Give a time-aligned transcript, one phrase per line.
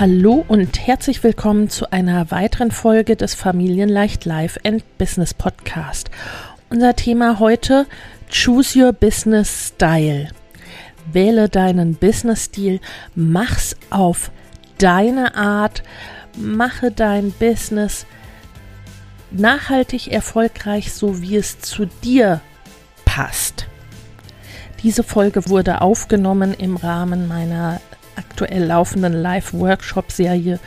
[0.00, 6.08] Hallo und herzlich willkommen zu einer weiteren Folge des Familienleicht Life and Business Podcast.
[6.70, 7.84] Unser Thema heute
[8.30, 10.28] Choose Your Business Style.
[11.12, 12.78] Wähle deinen Business-Stil,
[13.16, 14.30] mach's auf
[14.78, 15.82] deine Art,
[16.36, 18.06] mache dein Business
[19.32, 22.40] nachhaltig erfolgreich, so wie es zu dir
[23.04, 23.66] passt.
[24.84, 27.80] Diese Folge wurde aufgenommen im Rahmen meiner
[28.18, 30.58] aktuell laufenden Live-Workshop-Serie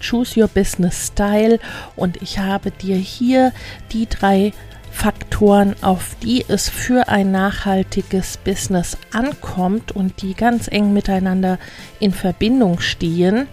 [0.00, 1.58] Choose Your Business Style
[1.96, 3.52] und ich habe dir hier
[3.92, 4.52] die drei
[4.90, 11.58] Faktoren, auf die es für ein nachhaltiges Business ankommt und die ganz eng miteinander
[12.00, 13.46] in Verbindung stehen,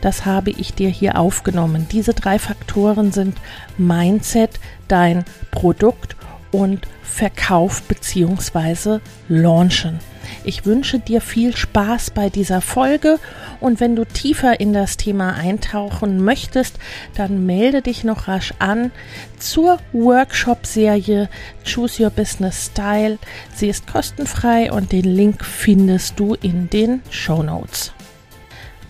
[0.00, 1.86] das habe ich dir hier aufgenommen.
[1.92, 3.36] Diese drei Faktoren sind
[3.76, 6.16] Mindset, dein Produkt
[6.52, 9.00] und Verkauf bzw.
[9.28, 9.98] Launchen.
[10.44, 13.18] Ich wünsche dir viel Spaß bei dieser Folge
[13.60, 16.78] und wenn du tiefer in das Thema eintauchen möchtest,
[17.14, 18.90] dann melde dich noch rasch an
[19.38, 21.28] zur Workshop-Serie
[21.64, 23.18] Choose Your Business Style.
[23.54, 27.92] Sie ist kostenfrei und den Link findest du in den Show Notes.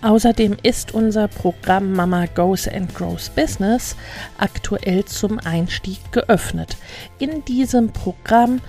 [0.01, 3.95] Außerdem ist unser Programm Mama Goes and Grows Business
[4.37, 6.77] aktuell zum Einstieg geöffnet.
[7.19, 8.61] In diesem Programm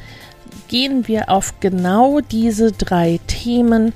[0.68, 3.92] gehen wir auf genau diese drei Themen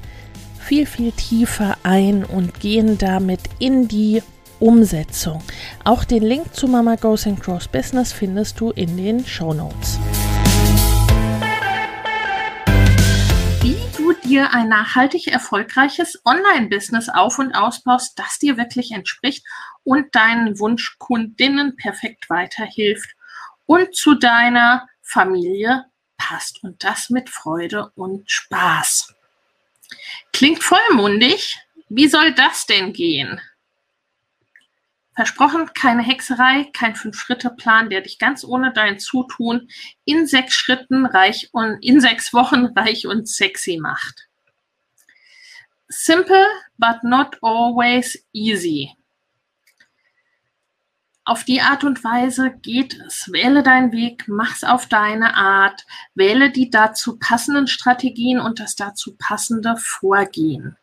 [0.59, 4.23] viel, viel tiefer ein und gehen damit in die
[4.59, 5.43] Umsetzung.
[5.85, 9.99] Auch den Link zu Mama Goes and Grows Business findest du in den Show Notes.
[14.13, 19.45] Dir ein nachhaltig erfolgreiches Online-Business auf und ausbaust, das dir wirklich entspricht
[19.85, 23.11] und deinen Wunschkundinnen perfekt weiterhilft
[23.67, 25.85] und zu deiner Familie
[26.17, 29.15] passt und das mit Freude und Spaß.
[30.33, 31.59] Klingt vollmundig.
[31.89, 33.41] Wie soll das denn gehen?
[35.17, 39.69] Versprochen, keine Hexerei, kein Fünf-Schritte-Plan, der dich ganz ohne dein Zutun
[40.05, 44.29] in sechs Schritten reich und in sechs Wochen reich und sexy macht.
[45.89, 46.47] Simple,
[46.77, 48.91] but not always easy.
[51.25, 53.33] Auf die Art und Weise geht es.
[53.33, 59.17] Wähle deinen Weg, mach's auf deine Art, wähle die dazu passenden Strategien und das dazu
[59.17, 60.77] passende Vorgehen.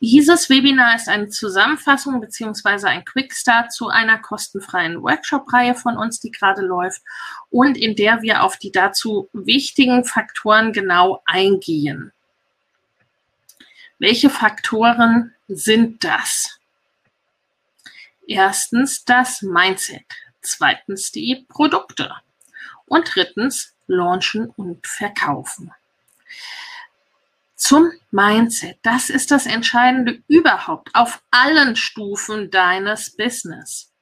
[0.00, 6.30] Dieses Webinar ist eine Zusammenfassung beziehungsweise ein Quickstart zu einer kostenfreien Workshop-Reihe von uns, die
[6.30, 7.00] gerade läuft
[7.48, 12.12] und in der wir auf die dazu wichtigen Faktoren genau eingehen.
[13.98, 16.58] Welche Faktoren sind das?
[18.26, 20.04] Erstens das Mindset,
[20.42, 22.14] zweitens die Produkte
[22.84, 25.72] und drittens Launchen und Verkaufen
[27.56, 28.78] zum Mindset.
[28.82, 33.92] Das ist das Entscheidende überhaupt auf allen Stufen deines Business.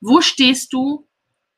[0.00, 1.08] Wo stehst du?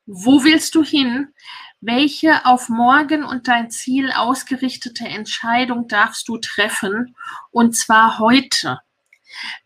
[0.05, 1.33] Wo willst du hin?
[1.81, 7.15] Welche auf morgen und dein Ziel ausgerichtete Entscheidung darfst du treffen?
[7.51, 8.79] Und zwar heute.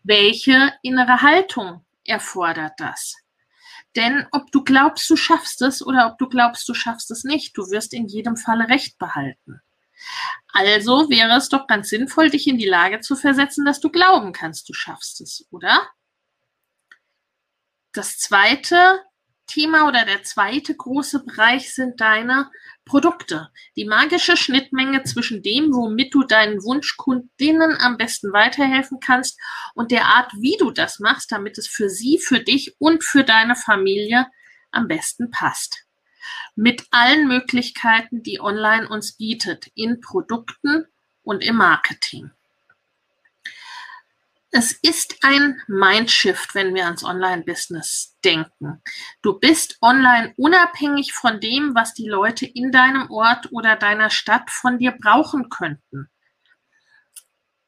[0.02, 3.16] Welche innere Haltung erfordert das?
[3.96, 7.56] Denn ob du glaubst, du schaffst es oder ob du glaubst, du schaffst es nicht,
[7.56, 9.60] du wirst in jedem Falle Recht behalten.
[10.52, 14.32] Also wäre es doch ganz sinnvoll, dich in die Lage zu versetzen, dass du glauben
[14.32, 15.88] kannst, du schaffst es, oder?
[17.92, 19.00] Das zweite
[19.46, 22.50] Thema oder der zweite große Bereich sind deine
[22.84, 23.50] Produkte.
[23.76, 29.38] Die magische Schnittmenge zwischen dem, womit du deinen Wunschkundinnen am besten weiterhelfen kannst
[29.74, 33.24] und der Art, wie du das machst, damit es für sie, für dich und für
[33.24, 34.26] deine Familie
[34.70, 35.84] am besten passt
[36.54, 40.86] mit allen Möglichkeiten, die online uns bietet, in Produkten
[41.22, 42.30] und im Marketing.
[44.56, 48.80] Es ist ein Mindshift, wenn wir ans Online-Business denken.
[49.20, 54.52] Du bist online unabhängig von dem, was die Leute in deinem Ort oder deiner Stadt
[54.52, 56.08] von dir brauchen könnten.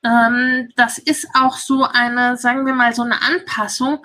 [0.05, 4.05] Ähm, das ist auch so eine, sagen wir mal, so eine Anpassung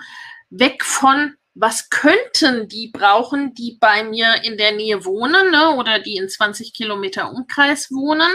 [0.50, 5.98] weg von was könnten die brauchen, die bei mir in der Nähe wohnen ne, oder
[5.98, 8.34] die in 20 Kilometer Umkreis wohnen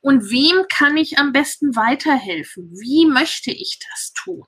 [0.00, 2.70] und wem kann ich am besten weiterhelfen?
[2.72, 4.46] Wie möchte ich das tun?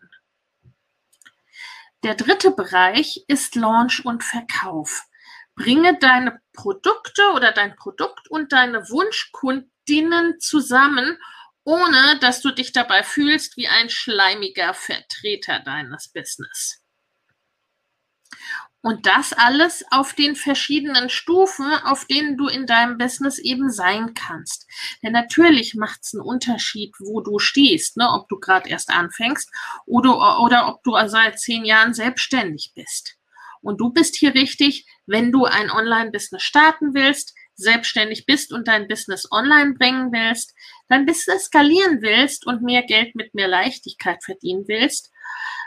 [2.02, 5.04] Der dritte Bereich ist Launch und Verkauf.
[5.54, 11.18] Bringe deine Produkte oder dein Produkt und deine Wunschkundinnen zusammen,
[11.64, 16.81] ohne dass du dich dabei fühlst wie ein schleimiger Vertreter deines Business.
[18.84, 24.12] Und das alles auf den verschiedenen Stufen, auf denen du in deinem Business eben sein
[24.14, 24.66] kannst.
[25.04, 28.08] Denn natürlich macht es einen Unterschied, wo du stehst, ne?
[28.10, 29.48] ob du gerade erst anfängst
[29.86, 33.16] oder, oder ob du seit zehn Jahren selbstständig bist.
[33.60, 38.88] Und du bist hier richtig, wenn du ein Online-Business starten willst, selbstständig bist und dein
[38.88, 40.54] Business online bringen willst,
[40.88, 45.12] dein Business skalieren willst und mehr Geld mit mehr Leichtigkeit verdienen willst,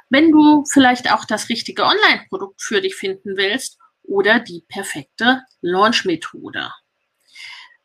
[0.10, 6.72] wenn du vielleicht auch das richtige Online-Produkt für dich finden willst oder die perfekte Launch-Methode.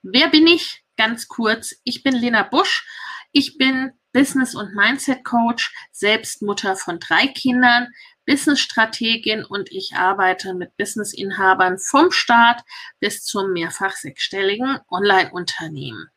[0.03, 0.83] Wer bin ich?
[0.97, 2.87] Ganz kurz, ich bin Lena Busch.
[3.33, 7.89] Ich bin Business- und Mindset-Coach, selbst Mutter von drei Kindern,
[8.27, 12.63] Business-Strategin und ich arbeite mit Business-Inhabern vom Start
[12.99, 16.11] bis zum mehrfach sechsstelligen Online-Unternehmen.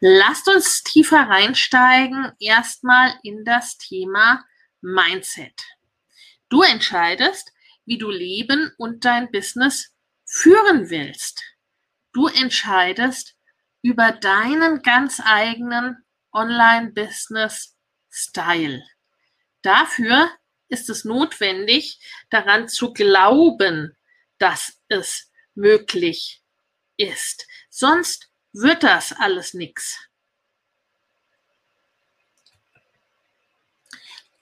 [0.00, 4.44] Lasst uns tiefer reinsteigen, erstmal in das Thema
[4.80, 5.62] Mindset.
[6.48, 7.52] Du entscheidest,
[7.84, 9.92] wie du Leben und dein Business
[10.24, 11.42] führen willst.
[12.12, 13.36] Du entscheidest
[13.82, 18.84] über deinen ganz eigenen Online-Business-Style.
[19.62, 20.30] Dafür
[20.68, 21.98] ist es notwendig,
[22.30, 23.96] daran zu glauben,
[24.38, 26.42] dass es möglich
[26.96, 27.46] ist.
[27.68, 30.09] Sonst wird das alles nichts.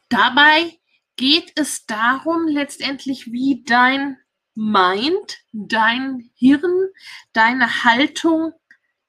[0.08, 0.78] Dabei
[1.16, 4.18] geht es darum, letztendlich, wie dein
[4.54, 6.88] Mind, dein Hirn,
[7.32, 8.52] deine Haltung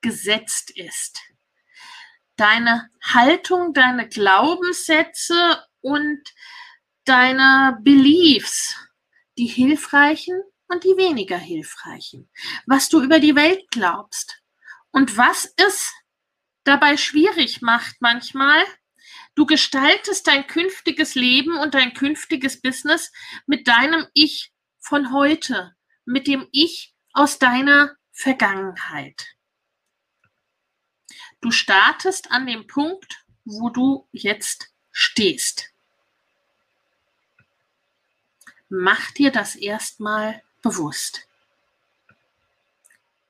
[0.02, 1.22] gesetzt ist.
[2.36, 6.22] Deine Haltung, deine Glaubenssätze und
[7.06, 8.76] deine Beliefs,
[9.38, 12.30] die hilfreichen und die weniger hilfreichen.
[12.66, 14.42] Was du über die Welt glaubst
[14.92, 15.92] und was es
[16.64, 18.64] dabei schwierig macht manchmal,
[19.40, 23.10] Du gestaltest dein künftiges Leben und dein künftiges Business
[23.46, 29.28] mit deinem Ich von heute, mit dem Ich aus deiner Vergangenheit.
[31.40, 35.72] Du startest an dem Punkt, wo du jetzt stehst.
[38.68, 41.30] Mach dir das erstmal bewusst.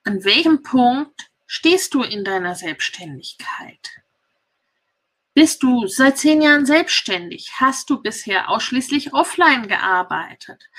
[0.06, 4.01] An welchem Punkt stehst du in deiner Selbstständigkeit?
[5.39, 7.53] Bist du seit zehn Jahren selbstständig?
[7.62, 10.69] Hast du bisher ausschließlich offline gearbeitet?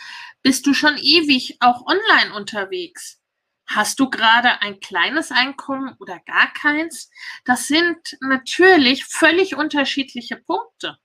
[0.43, 3.23] Bist du schon ewig auch online unterwegs?
[3.67, 7.11] Hast du gerade ein kleines Einkommen oder gar keins?
[7.47, 10.99] Das sind natürlich völlig unterschiedliche Punkte.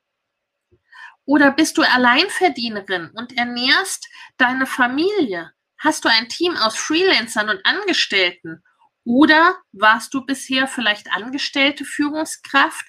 [1.23, 5.53] Oder bist du Alleinverdienerin und ernährst deine Familie?
[5.77, 8.65] Hast du ein Team aus Freelancern und Angestellten
[9.05, 12.85] oder warst du bisher vielleicht angestellte Führungskraft?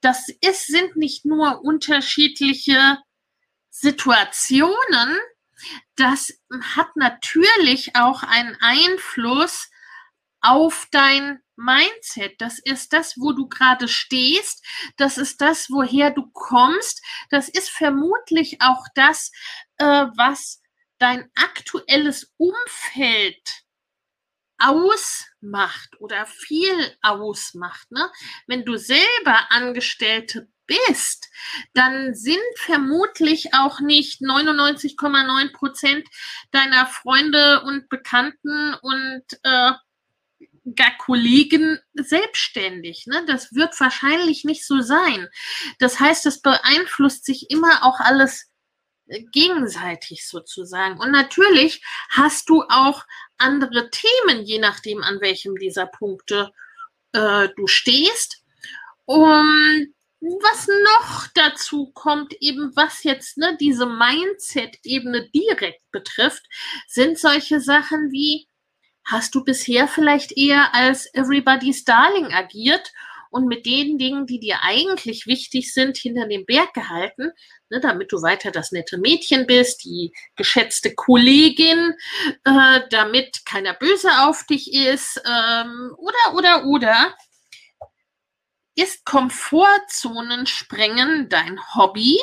[0.00, 2.98] Das ist, sind nicht nur unterschiedliche
[3.70, 5.18] Situationen,
[5.96, 6.32] das
[6.76, 9.70] hat natürlich auch einen Einfluss
[10.40, 12.40] auf dein Mindset.
[12.40, 14.64] Das ist das, wo du gerade stehst.
[14.96, 17.02] Das ist das, woher du kommst.
[17.30, 19.30] Das ist vermutlich auch das,
[19.78, 19.84] äh,
[20.16, 20.60] was
[20.98, 23.63] dein aktuelles Umfeld
[24.58, 27.90] ausmacht oder viel ausmacht.
[27.90, 28.10] Ne?
[28.46, 31.28] Wenn du selber Angestellte bist,
[31.74, 36.08] dann sind vermutlich auch nicht 99,9 Prozent
[36.52, 39.72] deiner Freunde und Bekannten und äh,
[40.76, 43.06] gar Kollegen selbstständig.
[43.06, 43.24] Ne?
[43.26, 45.28] Das wird wahrscheinlich nicht so sein.
[45.78, 48.50] Das heißt, das beeinflusst sich immer auch alles
[49.06, 50.98] gegenseitig sozusagen.
[50.98, 53.04] Und natürlich hast du auch
[53.38, 56.50] andere Themen, je nachdem, an welchem dieser Punkte
[57.12, 58.42] äh, du stehst.
[59.04, 66.46] Und was noch dazu kommt, eben was jetzt ne, diese Mindset-Ebene direkt betrifft,
[66.86, 68.48] sind solche Sachen wie,
[69.04, 72.90] hast du bisher vielleicht eher als Everybody's Darling agiert
[73.34, 77.32] und mit den Dingen, die dir eigentlich wichtig sind, hinter dem Berg gehalten,
[77.68, 81.94] ne, damit du weiter das nette Mädchen bist, die geschätzte Kollegin,
[82.44, 87.16] äh, damit keiner böse auf dich ist ähm, oder, oder, oder.
[88.76, 92.20] Ist Komfortzonen sprengen dein Hobby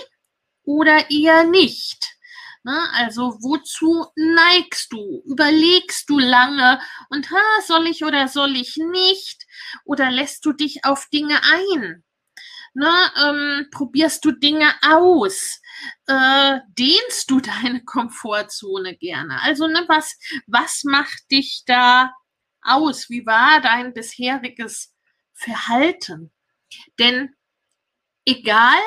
[0.63, 2.15] oder eher nicht?
[2.63, 2.89] Ne?
[2.93, 5.23] Also wozu neigst du?
[5.25, 9.45] Überlegst du lange und ha, soll ich oder soll ich nicht?
[9.85, 12.03] Oder lässt du dich auf Dinge ein?
[12.73, 13.11] Ne?
[13.23, 15.59] Ähm, probierst du Dinge aus?
[16.07, 19.41] Äh, dehnst du deine Komfortzone gerne?
[19.41, 22.13] Also ne, was, was macht dich da
[22.61, 23.09] aus?
[23.09, 24.93] Wie war dein bisheriges
[25.33, 26.31] Verhalten?
[26.99, 27.35] Denn
[28.25, 28.79] egal,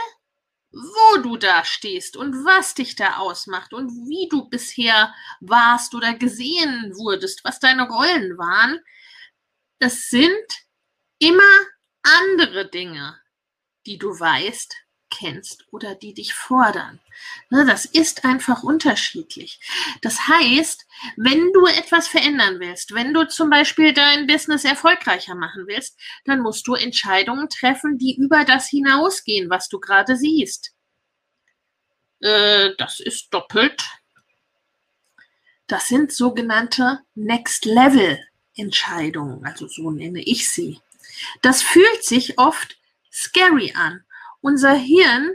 [0.75, 6.14] wo du da stehst und was dich da ausmacht und wie du bisher warst oder
[6.14, 8.81] gesehen wurdest, was deine Rollen waren,
[9.78, 10.66] es sind
[11.19, 11.43] immer
[12.02, 13.21] andere Dinge,
[13.87, 14.84] die du weißt,
[15.16, 17.00] kennst oder die dich fordern.
[17.50, 19.61] Ne, das ist einfach unterschiedlich.
[20.02, 25.66] Das heißt, wenn du etwas verändern willst, wenn du zum Beispiel dein Business erfolgreicher machen
[25.66, 30.73] willst, dann musst du Entscheidungen treffen, die über das hinausgehen, was du gerade siehst.
[32.21, 33.83] Äh, das ist doppelt.
[35.66, 38.18] Das sind sogenannte Next Level
[38.56, 40.80] Entscheidungen, also so nenne ich sie.
[41.42, 42.78] Das fühlt sich oft
[43.11, 44.04] scary an
[44.45, 45.35] unser Hirn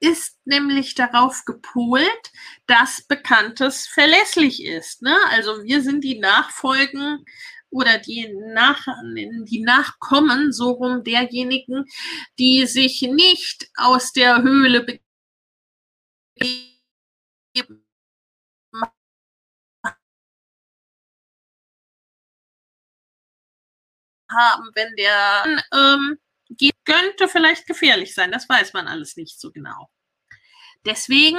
[0.00, 2.32] ist nämlich darauf gepolt,
[2.66, 5.02] dass Bekanntes verlässlich ist.
[5.02, 5.16] Ne?
[5.30, 7.24] Also wir sind die Nachfolgen
[7.70, 8.84] oder die, Nach
[9.44, 11.84] die Nachkommen so rum derjenigen,
[12.38, 14.84] die sich nicht aus der Höhle
[16.34, 17.84] begeben
[24.30, 26.18] haben, wenn der ähm,
[26.84, 28.32] könnte vielleicht gefährlich sein.
[28.32, 29.90] Das weiß man alles nicht so genau.
[30.84, 31.38] Deswegen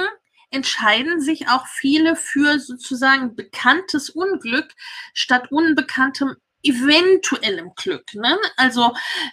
[0.50, 4.74] entscheiden sich auch viele für sozusagen bekanntes Unglück
[5.14, 8.14] statt unbekanntem eventuellem Glück.
[8.14, 8.36] Ne?
[8.56, 8.92] Also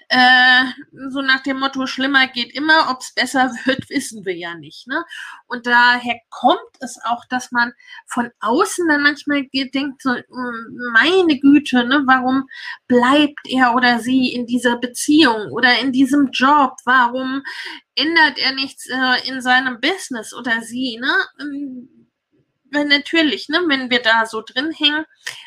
[0.10, 0.64] äh,
[1.10, 4.88] so nach dem Motto, schlimmer geht immer, ob es besser wird, wissen wir ja nicht.
[4.88, 5.04] Ne?
[5.48, 7.74] Und daher kommt es auch, dass man
[8.08, 12.48] von außen dann manchmal denkt, so, hm, meine Güte, ne, warum
[12.88, 16.76] bleibt er oder sie in dieser Beziehung oder in diesem Job?
[16.86, 17.44] Warum
[17.96, 20.98] ändert er nichts äh, in seinem Business oder sie?
[21.00, 22.07] Ne?
[22.74, 25.06] Ähm, natürlich, ne, wenn wir da so drin hängen,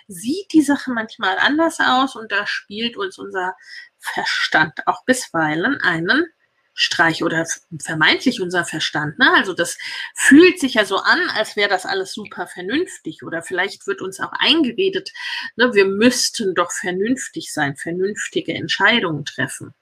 [0.09, 3.55] sieht die Sache manchmal anders aus und da spielt uns unser
[3.99, 6.27] Verstand auch bisweilen einen
[6.73, 7.47] Streich oder
[7.79, 9.19] vermeintlich unser Verstand.
[9.19, 9.31] Ne?
[9.35, 9.77] Also das
[10.15, 14.21] fühlt sich ja so an, als wäre das alles super vernünftig oder vielleicht wird uns
[14.21, 15.11] auch eingeredet,
[15.57, 19.75] ne, wir müssten doch vernünftig sein, vernünftige Entscheidungen treffen.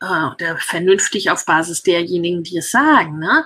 [0.00, 3.18] Äh, oder vernünftig auf Basis derjenigen, die es sagen.
[3.18, 3.44] Ne?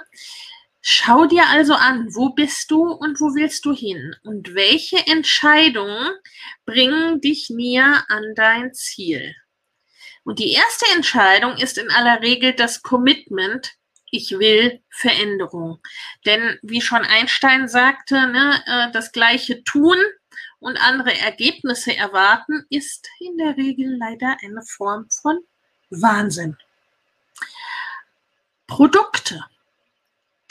[0.86, 6.12] Schau dir also an, wo bist du und wo willst du hin und welche Entscheidungen
[6.66, 9.34] bringen dich näher an dein Ziel.
[10.24, 13.72] Und die erste Entscheidung ist in aller Regel das Commitment,
[14.10, 15.80] ich will Veränderung.
[16.26, 19.96] Denn wie schon Einstein sagte, ne, äh, das gleiche tun
[20.58, 25.38] und andere Ergebnisse erwarten, ist in der Regel leider eine Form von
[25.88, 26.58] Wahnsinn.
[28.66, 29.42] Produkte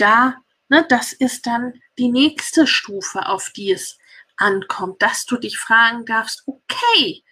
[0.04, 0.36] da,
[0.68, 3.98] ne, das ist dann die nächste Stufe, auf die es
[4.36, 7.24] ankommt, dass du dich fragen darfst, okay,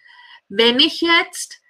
[0.48, 1.60] wenn ich jetzt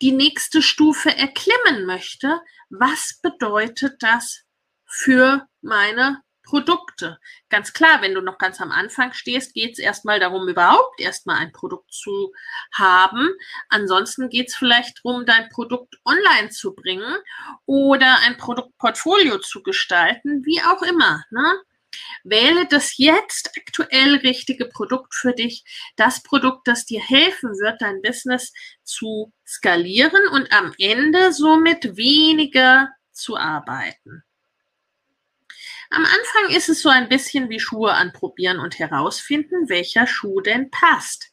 [0.00, 2.40] die nächste Stufe erklimmen möchte,
[2.70, 4.44] was bedeutet das
[4.86, 7.18] für meine Produkte.
[7.50, 11.36] Ganz klar, wenn du noch ganz am Anfang stehst, geht es erstmal darum, überhaupt erstmal
[11.36, 12.32] ein Produkt zu
[12.72, 13.28] haben.
[13.68, 17.18] Ansonsten geht es vielleicht darum, dein Produkt online zu bringen
[17.66, 21.22] oder ein Produktportfolio zu gestalten, wie auch immer.
[21.30, 21.60] Ne?
[22.24, 25.64] Wähle das jetzt aktuell richtige Produkt für dich,
[25.96, 32.88] das Produkt, das dir helfen wird, dein Business zu skalieren und am Ende somit weniger
[33.12, 34.22] zu arbeiten.
[35.90, 40.70] Am Anfang ist es so ein bisschen wie Schuhe anprobieren und herausfinden, welcher Schuh denn
[40.70, 41.32] passt.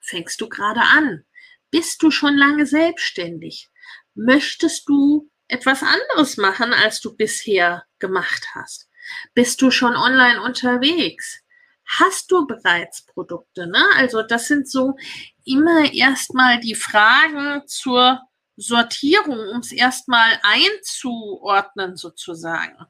[0.00, 1.24] Fängst du gerade an?
[1.70, 3.70] Bist du schon lange selbstständig?
[4.14, 8.88] Möchtest du etwas anderes machen, als du bisher gemacht hast?
[9.34, 11.40] Bist du schon online unterwegs?
[11.86, 13.68] Hast du bereits Produkte?
[13.68, 13.84] Ne?
[13.94, 14.96] Also das sind so
[15.44, 18.20] immer erstmal die Fragen zur
[18.56, 22.86] Sortierung, um es erstmal einzuordnen sozusagen.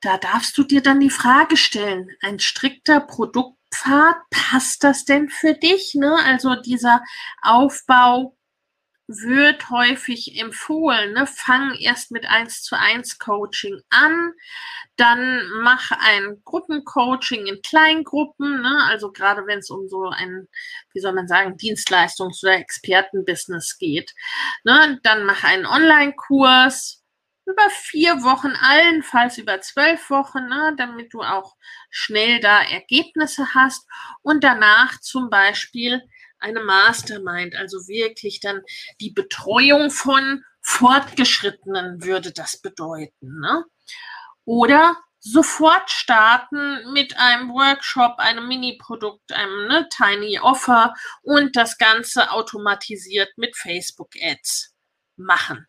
[0.00, 5.54] Da darfst du dir dann die Frage stellen, ein strikter Produktpfad, passt das denn für
[5.54, 5.94] dich?
[5.94, 6.16] Ne?
[6.24, 7.02] Also dieser
[7.42, 8.36] Aufbau
[9.08, 11.26] wird häufig empfohlen, ne?
[11.26, 14.32] fang erst mit 1 zu 1 Coaching an,
[14.96, 18.84] dann mach ein Gruppencoaching in Kleingruppen, ne?
[18.88, 20.48] also gerade wenn es um so ein,
[20.92, 24.12] wie soll man sagen, Dienstleistungs- oder Expertenbusiness geht,
[24.64, 24.98] ne?
[25.04, 27.04] dann mach einen Online-Kurs,
[27.46, 31.56] über vier Wochen, allenfalls über zwölf Wochen, ne, damit du auch
[31.90, 33.86] schnell da Ergebnisse hast
[34.22, 36.02] und danach zum Beispiel
[36.38, 38.62] eine Mastermind, also wirklich dann
[39.00, 43.40] die Betreuung von Fortgeschrittenen würde das bedeuten.
[43.40, 43.64] Ne?
[44.44, 52.30] Oder sofort starten mit einem Workshop, einem Mini-Produkt, einem ne, Tiny Offer und das Ganze
[52.32, 54.74] automatisiert mit Facebook Ads
[55.16, 55.66] machen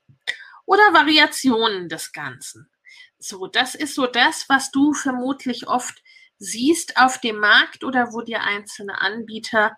[0.67, 2.69] oder Variationen des Ganzen.
[3.17, 6.03] So, das ist so das, was du vermutlich oft
[6.37, 9.75] siehst auf dem Markt oder wo dir einzelne Anbieter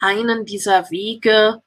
[0.00, 1.62] einen dieser Wege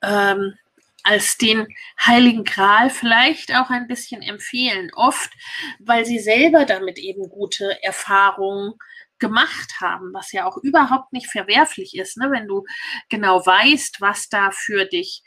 [0.00, 0.54] ähm,
[1.02, 1.66] als den
[2.00, 4.90] heiligen Gral vielleicht auch ein bisschen empfehlen.
[4.94, 5.30] Oft,
[5.80, 8.74] weil sie selber damit eben gute Erfahrungen
[9.18, 12.30] gemacht haben, was ja auch überhaupt nicht verwerflich ist, ne?
[12.30, 12.64] wenn du
[13.08, 15.22] genau weißt, was da für dich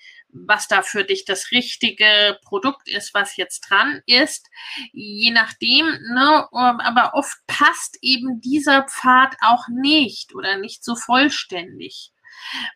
[0.46, 4.48] was da für dich das richtige Produkt ist, was jetzt dran ist.
[4.92, 10.96] Je nachdem, ne, ähm, aber oft passt eben dieser Pfad auch nicht oder nicht so
[10.96, 12.12] vollständig.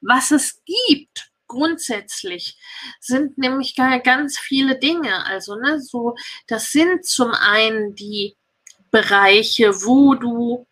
[0.01, 2.57] Was es gibt, grundsätzlich
[2.99, 5.25] sind nämlich ganz viele Dinge.
[5.25, 6.15] Also, ne, so,
[6.47, 8.37] das sind zum einen die
[8.89, 10.67] Bereiche, wo du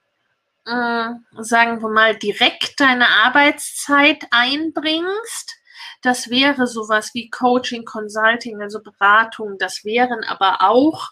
[0.65, 1.10] äh,
[1.43, 5.55] sagen wir mal, direkt deine Arbeitszeit einbringst.
[6.01, 9.58] Das wäre sowas wie Coaching, Consulting, also Beratung.
[9.58, 11.10] Das wären aber auch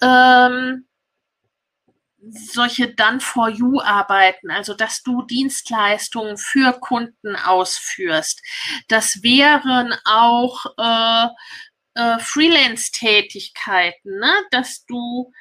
[0.00, 0.86] ähm,
[2.30, 8.40] solche Done for You Arbeiten, also dass du Dienstleistungen für Kunden ausführst.
[8.88, 11.26] Das wären auch äh,
[11.94, 14.32] äh, Freelance-Tätigkeiten, ne?
[14.50, 15.32] dass du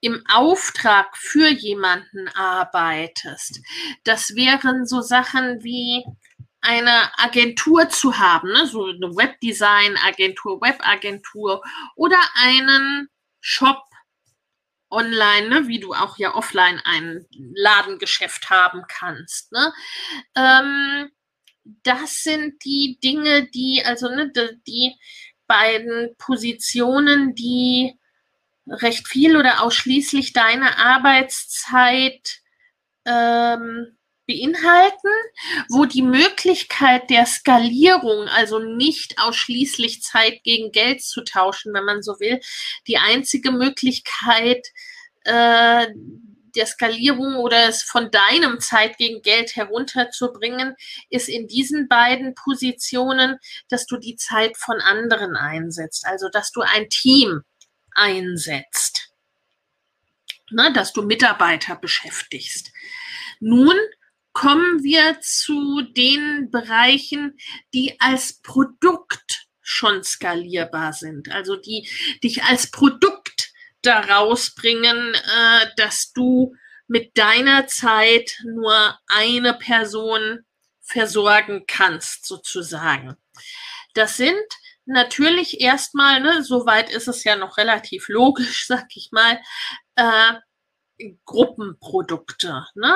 [0.00, 3.60] im Auftrag für jemanden arbeitest.
[4.04, 6.04] Das wären so Sachen wie
[6.60, 8.66] eine Agentur zu haben, ne?
[8.66, 11.62] so eine Webdesign-Agentur, Webagentur
[11.96, 13.08] oder einen
[13.40, 13.82] Shop
[14.90, 15.68] online, ne?
[15.68, 19.52] wie du auch ja offline ein Ladengeschäft haben kannst.
[19.52, 19.72] Ne?
[20.36, 21.10] Ähm,
[21.82, 24.30] das sind die Dinge, die, also ne,
[24.66, 24.96] die
[25.46, 27.98] beiden Positionen, die
[28.66, 32.40] recht viel oder ausschließlich deine Arbeitszeit
[33.04, 33.96] ähm,
[34.30, 35.10] beinhalten,
[35.68, 42.02] wo die Möglichkeit der Skalierung, also nicht ausschließlich Zeit gegen Geld zu tauschen, wenn man
[42.02, 42.40] so will,
[42.86, 44.66] die einzige Möglichkeit
[45.24, 45.88] äh,
[46.56, 50.74] der Skalierung oder es von deinem Zeit gegen Geld herunterzubringen,
[51.08, 53.38] ist in diesen beiden Positionen,
[53.68, 57.42] dass du die Zeit von anderen einsetzt, also dass du ein Team
[57.92, 59.12] einsetzt,
[60.50, 62.72] ne, dass du Mitarbeiter beschäftigst.
[63.38, 63.76] Nun
[64.40, 67.36] kommen wir zu den Bereichen,
[67.74, 71.86] die als Produkt schon skalierbar sind, also die
[72.24, 76.54] dich als Produkt daraus bringen, äh, dass du
[76.86, 80.38] mit deiner Zeit nur eine Person
[80.80, 83.18] versorgen kannst, sozusagen.
[83.92, 84.42] Das sind
[84.86, 89.38] natürlich erstmal, ne, soweit ist es ja noch relativ logisch, sag ich mal,
[89.96, 90.32] äh,
[91.26, 92.66] Gruppenprodukte.
[92.74, 92.94] Ne?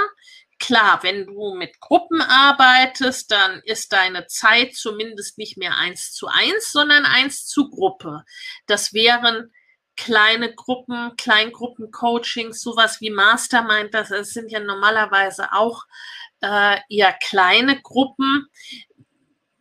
[0.58, 6.26] Klar, wenn du mit Gruppen arbeitest, dann ist deine Zeit zumindest nicht mehr eins zu
[6.28, 8.24] eins, sondern eins zu Gruppe.
[8.66, 9.52] Das wären
[9.96, 15.84] kleine Gruppen, Kleingruppen-Coachings, sowas wie Mastermind, das sind ja normalerweise auch
[16.40, 18.46] äh, eher kleine Gruppen.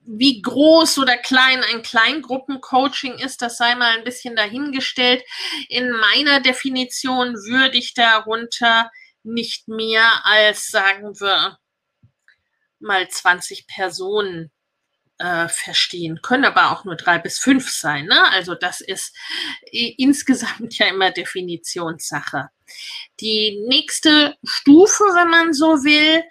[0.06, 5.24] Wie groß oder klein ein Kleingruppencoaching ist, das sei mal ein bisschen dahingestellt.
[5.70, 8.92] In meiner Definition würde ich darunter
[9.24, 11.58] nicht mehr als, sagen wir,
[12.80, 14.52] mal 20 Personen
[15.18, 18.06] äh, verstehen, können aber auch nur drei bis fünf sein.
[18.06, 18.30] Ne?
[18.32, 19.16] Also das ist
[19.72, 22.50] insgesamt ja immer Definitionssache.
[23.20, 26.24] Die nächste Stufe, wenn man so will,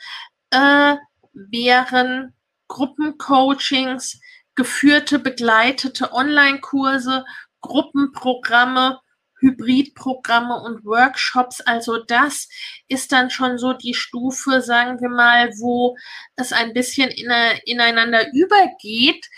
[0.51, 0.97] äh,
[1.33, 2.35] wären
[2.69, 4.21] Gruppencoachings,
[4.55, 7.25] geführte, begleitete Online-Kurse,
[7.61, 9.01] Gruppenprogramme
[9.43, 11.61] Hybridprogramme und Workshops.
[11.61, 12.49] Also das
[12.89, 15.97] ist dann schon so die Stufe, sagen wir mal, wo
[16.37, 17.31] es ein bisschen in,
[17.65, 19.29] ineinander übergeht.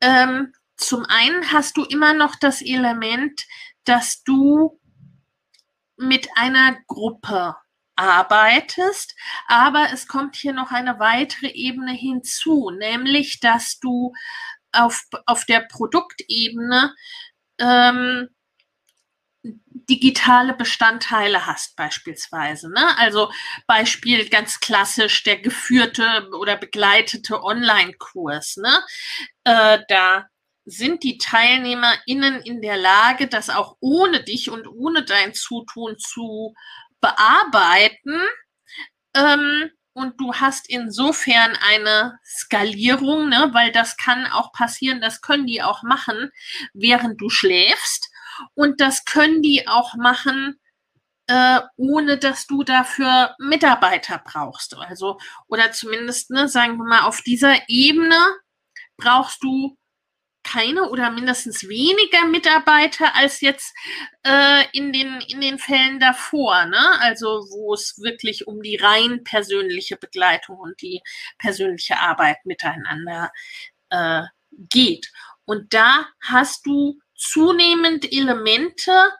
[0.00, 3.46] Ähm, zum einen hast du immer noch das Element,
[3.84, 4.80] dass du
[5.96, 7.56] mit einer Gruppe
[7.96, 9.16] arbeitest,
[9.48, 14.14] aber es kommt hier noch eine weitere Ebene hinzu, nämlich dass du
[14.72, 16.94] auf, auf der Produktebene
[17.58, 18.28] ähm,
[19.88, 22.70] digitale Bestandteile hast beispielsweise.
[22.70, 22.96] Ne?
[22.98, 23.30] Also
[23.66, 28.58] Beispiel ganz klassisch der geführte oder begleitete Online-Kurs.
[28.58, 28.80] Ne?
[29.44, 30.26] Äh, da
[30.64, 36.54] sind die TeilnehmerInnen in der Lage, das auch ohne dich und ohne dein Zutun zu
[37.00, 38.20] bearbeiten.
[39.14, 45.46] Ähm, und du hast insofern eine Skalierung, ne, weil das kann auch passieren, das können
[45.46, 46.30] die auch machen,
[46.72, 48.08] während du schläfst.
[48.54, 50.58] Und das können die auch machen,
[51.28, 54.76] äh, ohne dass du dafür Mitarbeiter brauchst.
[54.76, 58.18] Also, oder zumindest, ne, sagen wir mal, auf dieser Ebene
[58.96, 59.76] brauchst du
[60.42, 63.74] keine oder mindestens weniger Mitarbeiter als jetzt
[64.22, 67.00] äh, in, den, in den Fällen davor, ne?
[67.00, 71.02] Also wo es wirklich um die rein persönliche Begleitung und die
[71.38, 73.30] persönliche Arbeit miteinander
[73.90, 74.22] äh,
[74.52, 75.10] geht.
[75.44, 79.10] Und da hast du zunehmend Elemente,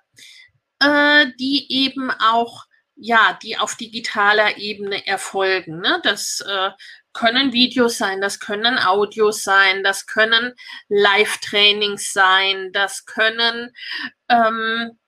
[0.80, 2.64] äh, die eben auch
[3.00, 5.80] ja, die auf digitaler Ebene erfolgen.
[5.80, 6.00] Ne?
[6.02, 6.70] Das äh,
[7.12, 10.54] können Videos sein, das können Audios sein, das können
[10.88, 13.72] Live-Trainings sein, das können
[14.28, 14.98] ähm,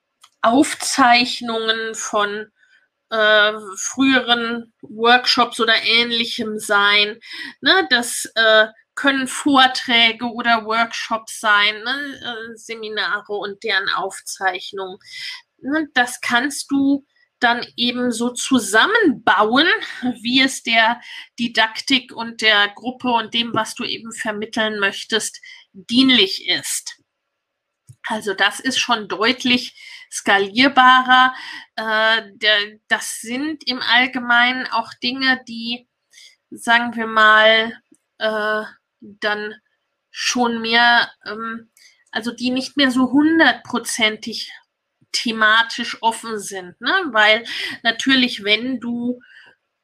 [0.41, 2.47] Aufzeichnungen von
[3.09, 7.19] äh, früheren Workshops oder ähnlichem sein.
[7.59, 7.87] Ne?
[7.89, 12.19] Das äh, können Vorträge oder Workshops sein, ne?
[12.23, 14.97] äh, Seminare und deren Aufzeichnungen.
[15.61, 15.87] Ne?
[15.93, 17.05] Das kannst du
[17.39, 19.67] dann eben so zusammenbauen,
[20.21, 21.01] wie es der
[21.39, 25.41] Didaktik und der Gruppe und dem, was du eben vermitteln möchtest,
[25.73, 27.01] dienlich ist.
[28.07, 29.75] Also das ist schon deutlich
[30.11, 31.33] skalierbarer.
[31.75, 35.87] Äh, das sind im Allgemeinen auch Dinge, die,
[36.49, 37.73] sagen wir mal,
[38.17, 38.63] äh,
[39.01, 39.55] dann
[40.11, 41.71] schon mehr, ähm,
[42.11, 44.51] also die nicht mehr so hundertprozentig
[45.11, 46.93] thematisch offen sind, ne?
[47.11, 47.43] Weil
[47.83, 49.21] natürlich, wenn du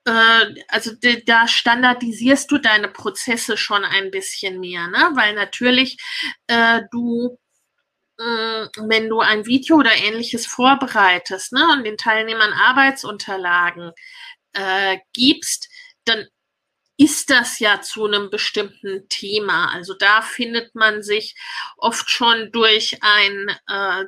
[0.06, 0.92] äh, also
[1.26, 5.12] da standardisierst du deine Prozesse schon ein bisschen mehr, ne?
[5.16, 5.98] Weil natürlich
[6.48, 7.38] äh, du
[8.20, 13.92] äh, wenn du ein Video oder ähnliches vorbereitest ne, und den Teilnehmern Arbeitsunterlagen
[14.54, 15.70] äh, gibst,
[16.06, 16.28] dann
[16.98, 19.72] ist das ja zu einem bestimmten Thema.
[19.72, 21.36] Also da findet man sich
[21.78, 24.06] oft schon durch ein äh,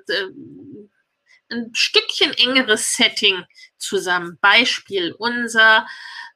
[1.51, 3.43] ein Stückchen engeres Setting
[3.77, 4.37] zusammen.
[4.41, 5.87] Beispiel unser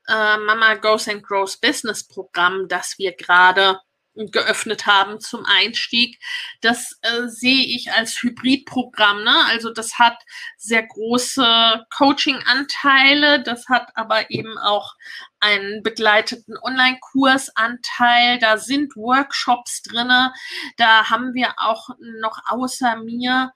[0.08, 3.80] äh, Mama Goes and Grows Business Programm, das wir gerade
[4.15, 6.19] geöffnet haben zum Einstieg.
[6.62, 9.23] Das äh, sehe ich als Hybridprogramm.
[9.23, 9.36] Ne?
[9.47, 10.17] Also das hat
[10.58, 14.93] sehr große Coaching-Anteile, das hat aber eben auch
[15.39, 18.39] einen begleiteten Online-Kursanteil.
[18.39, 20.34] Da sind Workshops drinne.
[20.78, 23.52] Da haben wir auch noch außer mir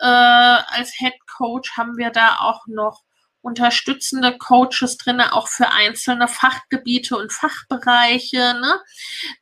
[0.00, 3.02] äh, als Head Coach haben wir da auch noch
[3.44, 8.80] unterstützende Coaches drin, auch für einzelne Fachgebiete und Fachbereiche, ne?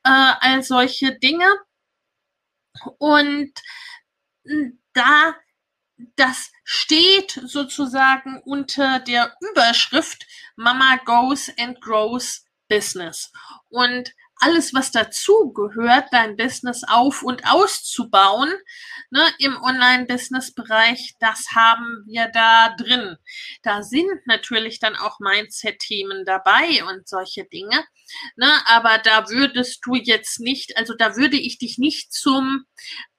[0.04, 1.46] äh, all solche Dinge.
[2.98, 3.52] Und
[4.92, 5.34] da
[6.16, 13.30] das steht sozusagen unter der Überschrift Mama Goes and Grows Business.
[13.68, 18.52] Und alles, was dazu gehört, dein Business auf und auszubauen,
[19.10, 23.16] ne, im Online-Business-Bereich, das haben wir da drin.
[23.62, 27.84] Da sind natürlich dann auch Mindset-Themen dabei und solche Dinge.
[28.36, 32.64] Ne, aber da würdest du jetzt nicht, also da würde ich dich nicht zum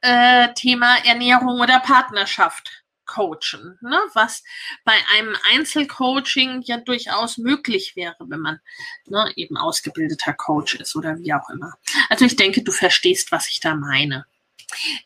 [0.01, 3.99] äh, Thema Ernährung oder Partnerschaft coachen, ne?
[4.13, 4.43] was
[4.83, 8.59] bei einem Einzelcoaching ja durchaus möglich wäre, wenn man
[9.05, 11.73] ne, eben ausgebildeter Coach ist oder wie auch immer.
[12.09, 14.25] Also ich denke, du verstehst, was ich da meine.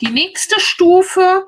[0.01, 1.47] Die nächste Stufe,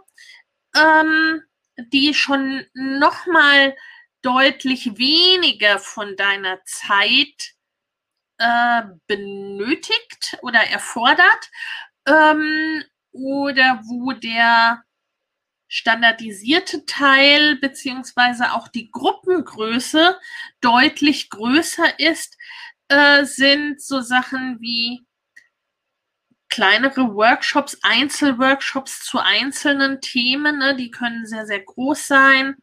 [0.76, 1.42] ähm,
[1.78, 3.76] die schon noch mal
[4.22, 7.54] deutlich weniger von deiner Zeit
[8.38, 11.50] äh, benötigt oder erfordert
[12.06, 14.84] ähm, oder wo der
[15.70, 20.20] standardisierte Teil beziehungsweise auch die Gruppengröße
[20.62, 22.38] deutlich größer ist,
[22.90, 25.06] äh, sind so Sachen wie
[26.50, 32.56] kleinere Workshops, Einzelworkshops zu einzelnen Themen, ne, die können sehr, sehr groß sein.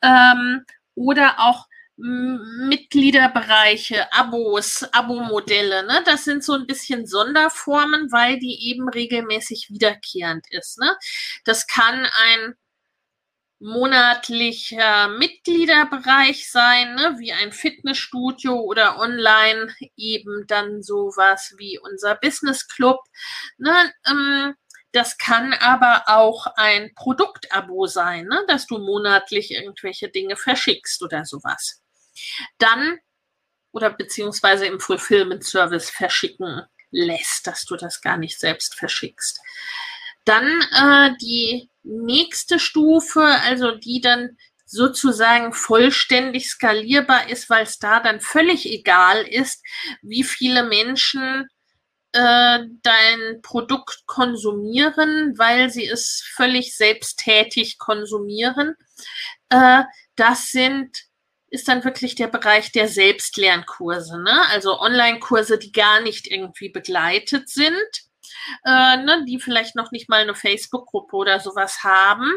[0.00, 1.67] Ähm, oder auch
[1.98, 6.02] Mitgliederbereiche, Abos, Abo-Modelle, ne?
[6.04, 10.78] Das sind so ein bisschen Sonderformen, weil die eben regelmäßig wiederkehrend ist.
[10.78, 10.96] Ne?
[11.44, 12.54] Das kann ein
[13.60, 22.68] monatlicher Mitgliederbereich sein, ne, wie ein Fitnessstudio oder online eben dann sowas wie unser Business
[22.68, 23.00] Club.
[23.58, 24.54] Ne, ähm,
[24.92, 31.24] das kann aber auch ein Produktabo sein, ne, dass du monatlich irgendwelche Dinge verschickst oder
[31.24, 31.82] sowas.
[32.58, 32.98] Dann
[33.72, 39.40] oder beziehungsweise im Fulfillment Service verschicken lässt, dass du das gar nicht selbst verschickst.
[40.24, 48.00] Dann äh, die nächste Stufe, also die dann sozusagen vollständig skalierbar ist, weil es da
[48.00, 49.64] dann völlig egal ist,
[50.02, 51.48] wie viele Menschen
[52.12, 58.74] äh, dein Produkt konsumieren, weil sie es völlig selbsttätig konsumieren.
[59.48, 59.84] Äh,
[60.16, 61.07] das sind
[61.50, 64.42] ist dann wirklich der Bereich der Selbstlernkurse, ne?
[64.50, 67.72] also Online-Kurse, die gar nicht irgendwie begleitet sind,
[68.64, 69.24] äh, ne?
[69.26, 72.30] die vielleicht noch nicht mal eine Facebook-Gruppe oder sowas haben.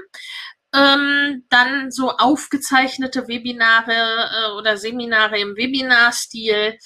[0.74, 6.78] Ähm, dann so aufgezeichnete Webinare äh, oder Seminare im Webinar-Stil,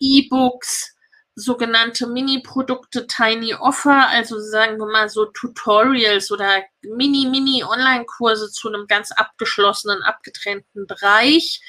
[0.00, 0.94] E-Books,
[1.34, 9.12] sogenannte Mini-Produkte, Tiny Offer, also sagen wir mal so Tutorials oder Mini-Mini-Online-Kurse zu einem ganz
[9.12, 11.60] abgeschlossenen, abgetrennten Bereich.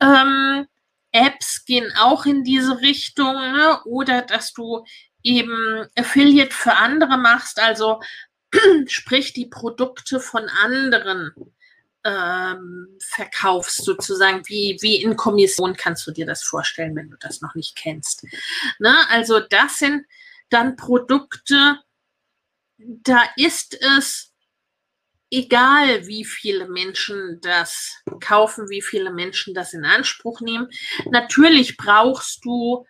[0.00, 0.66] Ähm,
[1.12, 3.80] Apps gehen auch in diese Richtung, ne?
[3.84, 4.84] oder dass du
[5.22, 8.00] eben Affiliate für andere machst, also
[8.86, 11.32] sprich die Produkte von anderen
[12.04, 17.40] ähm, verkaufst, sozusagen wie, wie in Kommission kannst du dir das vorstellen, wenn du das
[17.40, 18.24] noch nicht kennst.
[18.78, 18.96] Ne?
[19.10, 20.06] Also das sind
[20.48, 21.78] dann Produkte,
[22.78, 24.32] da ist es
[25.30, 30.68] egal, wie viele Menschen das kaufen, wie viele Menschen das in Anspruch nehmen.
[31.06, 32.86] Natürlich brauchst du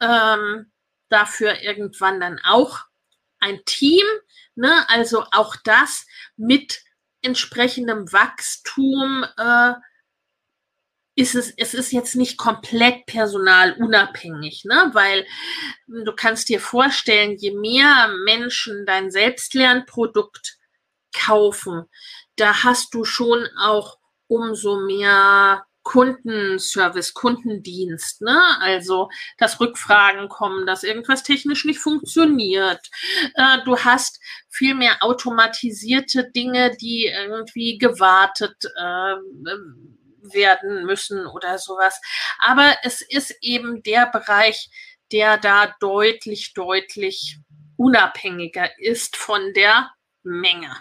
[0.00, 0.70] ähm,
[1.08, 2.80] dafür irgendwann dann auch
[3.40, 4.04] ein Team,
[4.54, 4.88] ne?
[4.88, 6.82] also auch das mit
[7.22, 9.72] entsprechendem Wachstum äh,
[11.14, 14.90] ist es, es ist jetzt nicht komplett personalunabhängig, ne?
[14.92, 15.26] Weil
[15.86, 20.58] du kannst dir vorstellen, je mehr Menschen dein Selbstlernprodukt
[21.14, 21.84] kaufen,
[22.36, 28.40] da hast du schon auch umso mehr Kundenservice, Kundendienst, ne?
[28.60, 32.90] Also, dass Rückfragen kommen, dass irgendwas technisch nicht funktioniert.
[33.34, 39.16] Äh, du hast viel mehr automatisierte Dinge, die irgendwie gewartet äh,
[40.22, 42.00] werden müssen oder sowas.
[42.38, 44.70] Aber es ist eben der Bereich,
[45.10, 47.38] der da deutlich, deutlich
[47.76, 49.90] unabhängiger ist von der
[50.22, 50.74] Menge.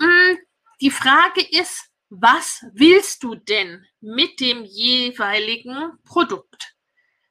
[0.00, 0.38] Hm,
[0.80, 6.74] die Frage ist, was willst du denn mit dem jeweiligen Produkt?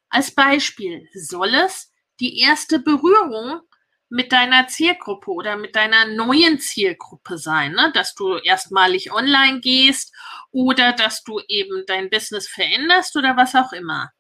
[0.10, 3.62] Als Beispiel, soll es die erste Berührung
[4.10, 7.92] mit deiner Zielgruppe oder mit deiner neuen Zielgruppe sein, ne?
[7.94, 10.14] dass du erstmalig online gehst
[10.52, 14.12] oder dass du eben dein Business veränderst oder was auch immer.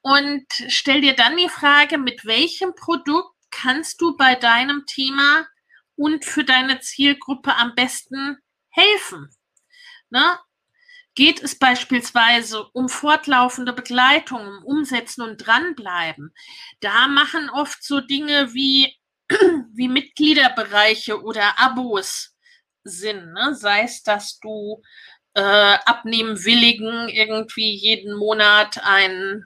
[0.00, 5.46] Und stell dir dann die Frage, mit welchem Produkt kannst du bei deinem Thema
[5.96, 8.38] und für deine Zielgruppe am besten
[8.70, 9.30] helfen?
[10.10, 10.38] Ne?
[11.14, 16.32] Geht es beispielsweise um fortlaufende Begleitung, um Umsetzen und Dranbleiben?
[16.80, 18.94] Da machen oft so Dinge wie,
[19.74, 22.36] wie Mitgliederbereiche oder Abos
[22.84, 23.32] Sinn.
[23.32, 23.54] Ne?
[23.54, 24.82] Sei es, dass du
[25.34, 29.44] äh, abnehmen willigen irgendwie jeden Monat ein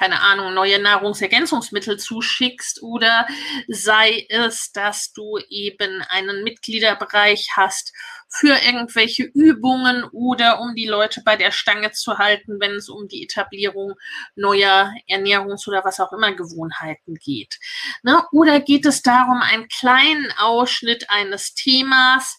[0.00, 3.26] keine Ahnung, neue Nahrungsergänzungsmittel zuschickst oder
[3.68, 7.92] sei es, dass du eben einen Mitgliederbereich hast
[8.30, 13.08] für irgendwelche Übungen oder um die Leute bei der Stange zu halten, wenn es um
[13.08, 13.92] die Etablierung
[14.36, 17.58] neuer Ernährungs- oder was auch immer Gewohnheiten geht.
[18.02, 18.24] Ne?
[18.32, 22.38] Oder geht es darum, einen kleinen Ausschnitt eines Themas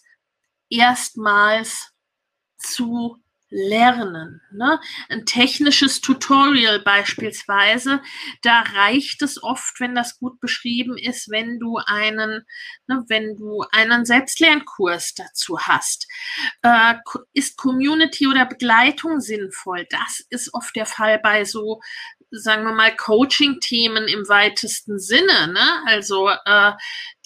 [0.68, 1.92] erstmals
[2.58, 3.22] zu
[3.52, 4.40] lernen.
[4.50, 4.80] Ne?
[5.08, 8.00] Ein technisches Tutorial beispielsweise,
[8.42, 12.44] da reicht es oft, wenn das gut beschrieben ist, wenn du einen,
[12.86, 16.08] ne, wenn du einen Selbstlernkurs dazu hast.
[16.62, 16.94] Äh,
[17.34, 19.86] ist Community oder Begleitung sinnvoll?
[19.90, 21.80] Das ist oft der Fall bei so
[22.34, 25.82] sagen wir mal, Coaching-Themen im weitesten Sinne, ne?
[25.86, 26.72] Also äh,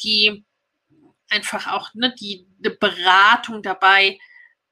[0.02, 0.44] die
[1.30, 4.18] einfach auch ne, die eine Beratung dabei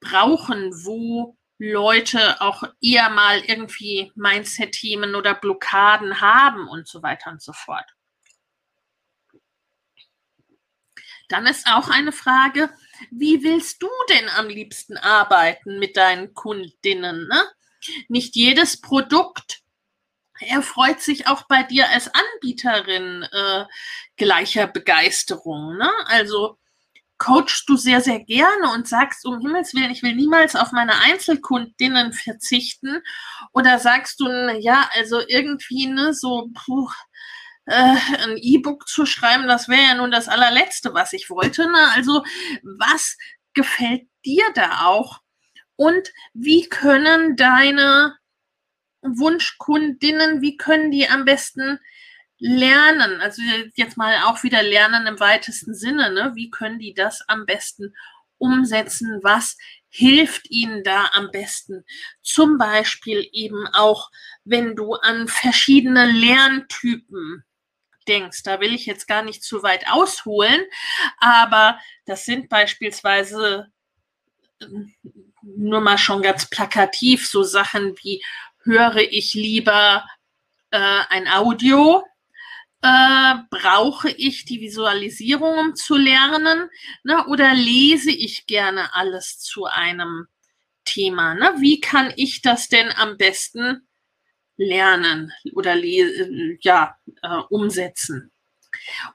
[0.00, 1.36] brauchen, wo
[1.72, 7.90] Leute auch eher mal irgendwie Mindset-Themen oder Blockaden haben und so weiter und so fort.
[11.28, 12.70] Dann ist auch eine Frage,
[13.10, 17.28] wie willst du denn am liebsten arbeiten mit deinen Kundinnen?
[17.28, 17.48] Ne?
[18.08, 19.62] Nicht jedes Produkt
[20.40, 23.64] erfreut sich auch bei dir als Anbieterin äh,
[24.16, 25.76] gleicher Begeisterung.
[25.78, 25.90] Ne?
[26.06, 26.58] Also
[27.24, 31.00] coachst du sehr, sehr gerne und sagst, um Himmels Willen, ich will niemals auf meine
[31.00, 33.02] Einzelkundinnen verzichten?
[33.52, 34.26] Oder sagst du,
[34.60, 36.90] ja, also irgendwie, ne, so, puh,
[37.66, 41.66] äh, ein E-Book zu schreiben, das wäre ja nun das allerletzte, was ich wollte.
[41.70, 41.88] Ne?
[41.94, 42.22] Also,
[42.62, 43.16] was
[43.54, 45.20] gefällt dir da auch?
[45.76, 48.16] Und wie können deine
[49.00, 51.78] Wunschkundinnen, wie können die am besten
[52.38, 53.20] lernen?
[53.20, 53.42] Also
[53.74, 56.12] jetzt mal auch wieder lernen im weitesten Sinne.
[56.12, 56.32] Ne?
[56.34, 57.94] Wie können die das am besten
[58.38, 59.20] umsetzen?
[59.22, 59.56] Was
[59.88, 61.84] hilft ihnen da am besten?
[62.22, 64.10] Zum Beispiel eben auch,
[64.44, 67.44] wenn du an verschiedene Lerntypen
[68.08, 68.42] denkst.
[68.42, 70.60] Da will ich jetzt gar nicht zu weit ausholen,
[71.18, 73.68] aber das sind beispielsweise
[74.60, 74.94] ähm,
[75.42, 78.22] nur mal schon ganz plakativ so Sachen wie
[78.62, 80.04] höre ich lieber
[80.70, 82.02] äh, ein Audio,
[82.84, 86.68] äh, brauche ich die Visualisierung, um zu lernen,
[87.02, 87.26] ne?
[87.28, 90.26] oder lese ich gerne alles zu einem
[90.84, 91.34] Thema?
[91.34, 91.54] Ne?
[91.60, 93.88] Wie kann ich das denn am besten
[94.58, 98.30] lernen oder ja, äh, umsetzen?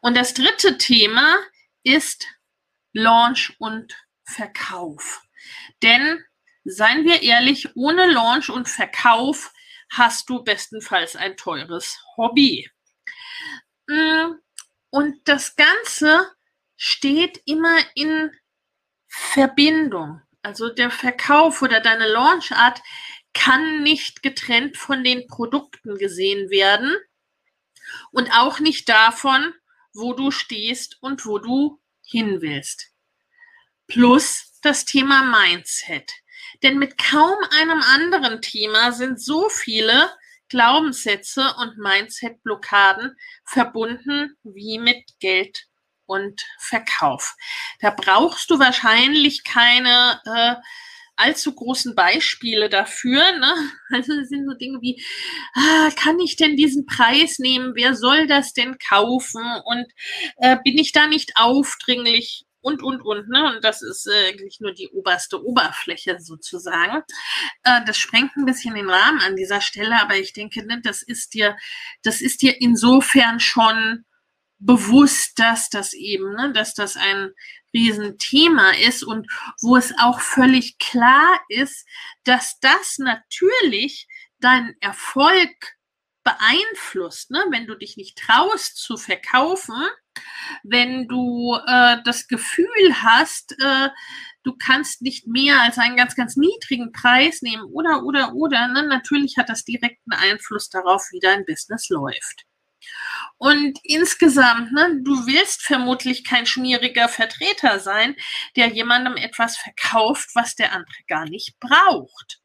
[0.02, 1.38] Und das dritte Thema
[1.84, 2.26] ist
[2.92, 5.22] Launch und Verkauf.
[5.84, 6.24] Denn
[6.64, 9.54] seien wir ehrlich, ohne Launch und Verkauf
[9.92, 12.68] hast du bestenfalls ein teures Hobby.
[13.90, 14.36] Mm,
[14.92, 16.32] und das Ganze
[16.78, 18.32] steht immer in
[19.08, 20.22] Verbindung.
[20.44, 22.82] Also der Verkauf oder deine Launchart
[23.34, 26.96] kann nicht getrennt von den Produkten gesehen werden
[28.12, 29.54] und auch nicht davon,
[29.94, 32.92] wo du stehst und wo du hin willst.
[33.88, 36.14] Plus das Thema Mindset.
[36.62, 40.12] Denn mit kaum einem anderen Thema sind so viele
[40.50, 45.66] Glaubenssätze und Mindset-Blockaden verbunden wie mit Geld
[46.06, 47.36] und Verkauf.
[47.80, 50.56] Da brauchst du wahrscheinlich keine äh,
[51.20, 53.38] allzu großen Beispiele dafür.
[53.38, 53.54] Ne?
[53.92, 55.04] Also das sind so Dinge wie,
[55.54, 57.74] ah, kann ich denn diesen Preis nehmen?
[57.76, 59.44] Wer soll das denn kaufen?
[59.66, 59.86] Und
[60.38, 62.46] äh, bin ich da nicht aufdringlich?
[62.70, 63.30] Und, und, und.
[63.30, 63.56] Ne?
[63.56, 67.04] Und das ist äh, eigentlich nur die oberste Oberfläche sozusagen.
[67.64, 71.02] Äh, das sprengt ein bisschen den Rahmen an dieser Stelle, aber ich denke, ne, das
[71.02, 71.58] ist dir,
[72.04, 74.06] das ist dir insofern schon
[74.60, 77.32] bewusst, dass das eben, ne, dass das ein
[77.74, 79.28] Riesenthema ist und
[79.62, 81.88] wo es auch völlig klar ist,
[82.24, 84.08] dass das natürlich
[84.40, 85.50] deinen Erfolg
[86.24, 87.44] beeinflusst, ne?
[87.50, 89.76] wenn du dich nicht traust zu verkaufen,
[90.64, 93.90] wenn du äh, das Gefühl hast, äh,
[94.44, 98.88] du kannst nicht mehr als einen ganz, ganz niedrigen Preis nehmen oder, oder, oder, ne?
[98.88, 102.46] natürlich hat das direkten Einfluss darauf, wie dein Business läuft.
[103.38, 108.16] Und insgesamt, ne, du willst vermutlich kein schmieriger Vertreter sein,
[108.56, 112.40] der jemandem etwas verkauft, was der andere gar nicht braucht.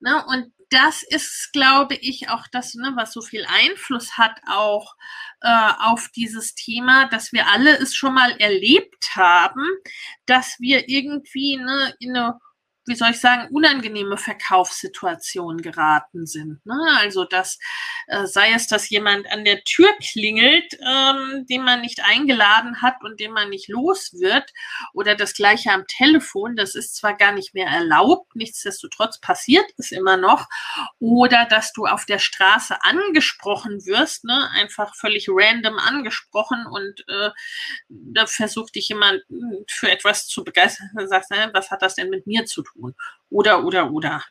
[0.00, 4.94] Ne, und das ist, glaube ich, auch das, ne, was so viel Einfluss hat auch
[5.40, 9.64] äh, auf dieses Thema, dass wir alle es schon mal erlebt haben,
[10.26, 12.38] dass wir irgendwie ne, in eine
[12.86, 16.64] wie soll ich sagen, unangenehme Verkaufssituationen geraten sind.
[16.66, 16.74] Ne?
[16.98, 17.58] Also dass
[18.06, 23.02] äh, sei es, dass jemand an der Tür klingelt, ähm, den man nicht eingeladen hat
[23.02, 24.52] und den man nicht los wird,
[24.92, 29.92] oder das gleiche am Telefon, das ist zwar gar nicht mehr erlaubt, nichtsdestotrotz passiert es
[29.92, 30.46] immer noch,
[30.98, 34.50] oder dass du auf der Straße angesprochen wirst, ne?
[34.54, 37.30] einfach völlig random angesprochen und äh,
[37.88, 42.10] da versucht dich jemand hm, für etwas zu begeistern, sagst, ne, was hat das denn
[42.10, 42.73] mit mir zu tun?
[42.74, 42.94] Tun.
[43.30, 44.24] Oder, oder, oder.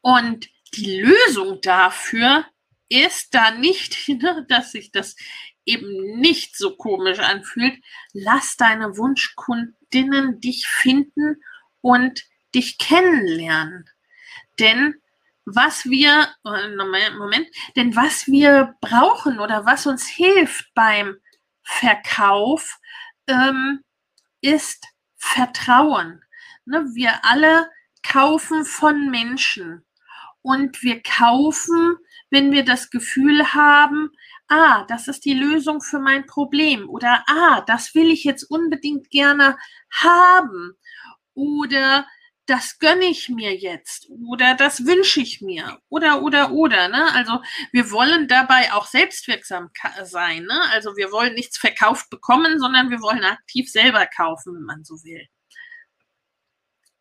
[0.00, 2.44] Und die Lösung dafür
[2.88, 5.16] ist da nicht, ne, dass sich das
[5.64, 7.78] eben nicht so komisch anfühlt.
[8.12, 11.40] Lass deine Wunschkundinnen dich finden
[11.80, 12.22] und
[12.54, 13.88] dich kennenlernen.
[14.58, 15.00] Denn
[15.44, 21.16] was wir, äh, Moment, denn was wir brauchen oder was uns hilft beim
[21.64, 22.78] Verkauf,
[23.26, 23.82] ähm,
[24.40, 26.22] ist Vertrauen.
[26.64, 27.68] Ne, wir alle
[28.02, 29.84] kaufen von Menschen.
[30.42, 31.96] Und wir kaufen,
[32.30, 34.10] wenn wir das Gefühl haben,
[34.48, 39.10] ah, das ist die Lösung für mein Problem oder ah, das will ich jetzt unbedingt
[39.10, 39.56] gerne
[39.90, 40.72] haben
[41.34, 42.06] oder
[42.46, 47.12] das gönne ich mir jetzt oder das wünsche ich mir oder oder oder ne?
[47.14, 49.70] Also wir wollen dabei auch selbstwirksam
[50.02, 50.60] sein ne?
[50.72, 54.94] Also wir wollen nichts verkauft bekommen sondern wir wollen aktiv selber kaufen wenn man so
[55.04, 55.26] will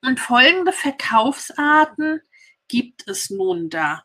[0.01, 2.21] und folgende Verkaufsarten
[2.67, 4.03] gibt es nun da.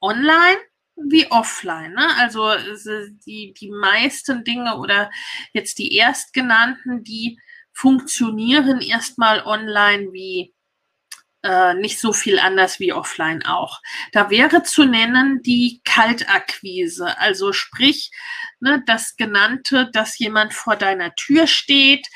[0.00, 0.58] Online
[0.96, 1.92] wie offline.
[1.92, 2.06] Ne?
[2.16, 2.50] Also
[3.26, 5.10] die, die meisten Dinge oder
[5.52, 7.38] jetzt die erstgenannten, die
[7.72, 10.54] funktionieren erstmal online wie
[11.42, 13.80] äh, nicht so viel anders wie offline auch.
[14.12, 18.10] Da wäre zu nennen die Kaltakquise, also sprich
[18.60, 22.06] ne, das genannte, dass jemand vor deiner Tür steht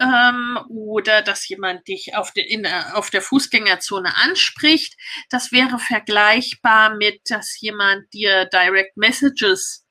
[0.00, 4.96] ähm, oder dass jemand dich auf, de, in, auf der Fußgängerzone anspricht.
[5.30, 9.86] Das wäre vergleichbar mit, dass jemand dir Direct Messages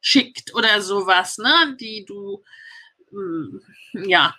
[0.00, 2.42] schickt oder sowas, ne, die du
[3.92, 4.34] ja,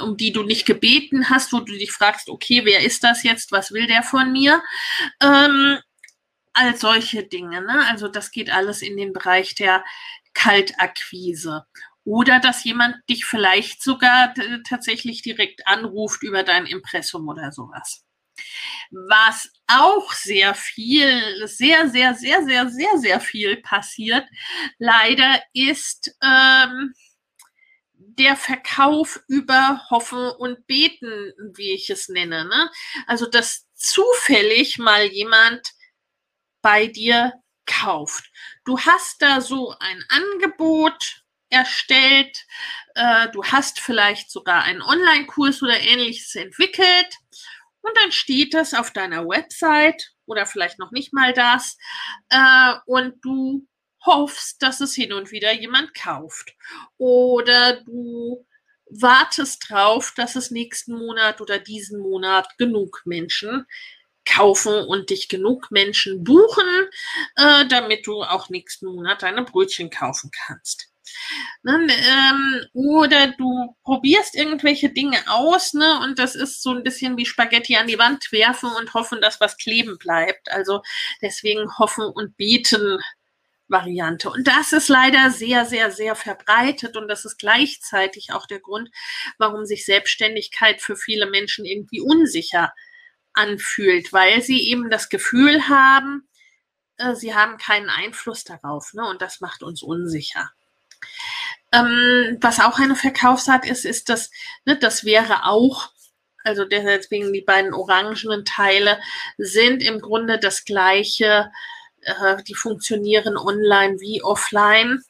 [0.00, 3.52] um die du nicht gebeten hast, wo du dich fragst, okay, wer ist das jetzt,
[3.52, 4.62] was will der von mir?
[5.20, 5.78] Ähm,
[6.52, 7.86] all solche Dinge, ne?
[7.88, 9.84] Also das geht alles in den Bereich der
[10.34, 11.64] Kaltakquise.
[12.04, 14.34] Oder dass jemand dich vielleicht sogar
[14.68, 18.04] tatsächlich direkt anruft über dein Impressum oder sowas.
[18.90, 24.26] Was auch sehr viel, sehr, sehr, sehr, sehr, sehr, sehr viel passiert,
[24.78, 26.92] leider ist, ähm,
[28.18, 32.44] der Verkauf über Hoffen und Beten, wie ich es nenne.
[32.44, 32.70] Ne?
[33.06, 35.66] Also, dass zufällig mal jemand
[36.62, 37.32] bei dir
[37.66, 38.24] kauft.
[38.64, 42.46] Du hast da so ein Angebot erstellt,
[42.94, 47.16] äh, du hast vielleicht sogar einen Online-Kurs oder ähnliches entwickelt
[47.80, 51.76] und dann steht das auf deiner Website oder vielleicht noch nicht mal das
[52.30, 53.66] äh, und du
[54.06, 56.54] hoffst, dass es hin und wieder jemand kauft.
[56.98, 58.46] Oder du
[58.90, 63.66] wartest drauf, dass es nächsten Monat oder diesen Monat genug Menschen
[64.26, 66.88] kaufen und dich genug Menschen buchen,
[67.36, 70.88] äh, damit du auch nächsten Monat deine Brötchen kaufen kannst.
[71.62, 77.18] Ne, ähm, oder du probierst irgendwelche Dinge aus, ne, und das ist so ein bisschen
[77.18, 80.50] wie Spaghetti an die Wand werfen und hoffen, dass was kleben bleibt.
[80.50, 80.82] Also
[81.20, 82.98] deswegen hoffen und beten
[83.68, 84.30] Variante.
[84.30, 88.90] Und das ist leider sehr, sehr, sehr verbreitet und das ist gleichzeitig auch der Grund,
[89.38, 92.72] warum sich Selbstständigkeit für viele Menschen irgendwie unsicher
[93.32, 96.28] anfühlt, weil sie eben das Gefühl haben,
[96.98, 99.06] äh, sie haben keinen Einfluss darauf ne?
[99.08, 100.50] und das macht uns unsicher.
[101.72, 104.30] Ähm, was auch eine Verkaufsart ist, ist das,
[104.64, 105.90] ne, das wäre auch
[106.44, 109.00] also deswegen die beiden orangenen Teile
[109.38, 111.50] sind im Grunde das gleiche
[112.04, 115.02] äh, die funktionieren online wie offline,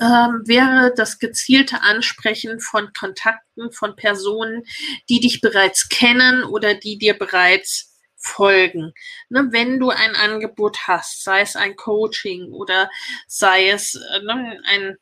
[0.00, 4.64] ähm, wäre das gezielte Ansprechen von Kontakten von Personen,
[5.08, 8.92] die dich bereits kennen oder die dir bereits folgen.
[9.28, 12.90] Ne, wenn du ein Angebot hast, sei es ein Coaching oder
[13.26, 14.96] sei es äh, ne, ein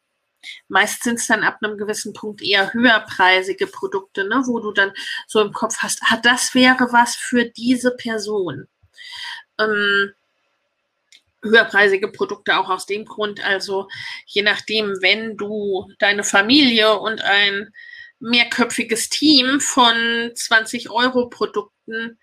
[0.68, 4.92] Meist sind es dann ab einem gewissen Punkt eher höherpreisige Produkte, ne, wo du dann
[5.26, 8.66] so im Kopf hast, ah, das wäre was für diese Person.
[9.58, 10.12] Ähm,
[11.42, 13.44] höherpreisige Produkte auch aus dem Grund.
[13.44, 13.88] Also
[14.26, 17.72] je nachdem, wenn du deine Familie und ein
[18.18, 22.18] mehrköpfiges Team von 20 Euro Produkten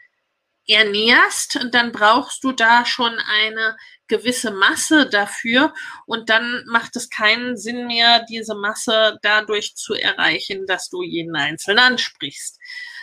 [0.68, 5.74] ernährst, dann brauchst du da schon eine gewisse Masse dafür
[6.05, 11.36] und dann macht es keinen Sinn mehr, diese Masse dadurch zu erreichen, dass du jeden
[11.36, 12.59] Einzelnen ansprichst.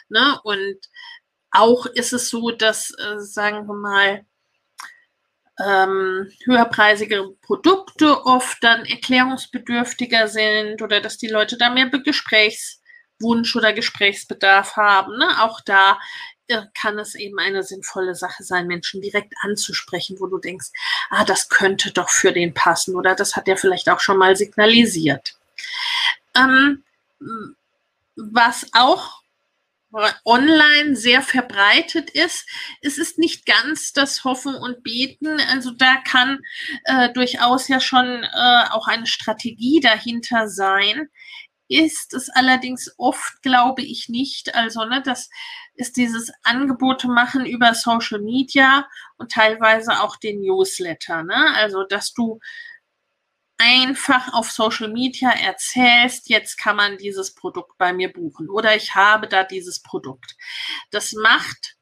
[0.08, 0.38] Ne?
[0.44, 0.78] Und
[1.50, 4.26] auch ist es so, dass, äh, sagen wir mal,
[5.64, 13.72] ähm, höherpreisige Produkte oft dann erklärungsbedürftiger sind oder dass die Leute da mehr Gesprächswunsch oder
[13.72, 15.16] Gesprächsbedarf haben.
[15.16, 15.28] Ne?
[15.42, 15.98] Auch da
[16.48, 20.70] äh, kann es eben eine sinnvolle Sache sein, Menschen direkt anzusprechen, wo du denkst,
[21.10, 24.36] ah, das könnte doch für den passen oder das hat er vielleicht auch schon mal
[24.36, 25.38] signalisiert.
[26.36, 26.82] Ähm,
[28.16, 29.23] was auch
[30.24, 32.48] online sehr verbreitet ist.
[32.82, 35.40] Es ist nicht ganz das Hoffen und Beten.
[35.50, 36.40] Also da kann
[36.84, 41.08] äh, durchaus ja schon äh, auch eine Strategie dahinter sein.
[41.68, 44.54] Ist es allerdings oft, glaube ich, nicht.
[44.54, 45.30] Also, ne, das
[45.74, 48.86] ist dieses Angebote machen über Social Media
[49.16, 51.22] und teilweise auch den Newsletter.
[51.22, 51.54] Ne?
[51.56, 52.38] Also, dass du
[53.58, 58.94] einfach auf Social Media erzählst, jetzt kann man dieses Produkt bei mir buchen oder ich
[58.94, 60.36] habe da dieses Produkt.
[60.90, 61.76] Das macht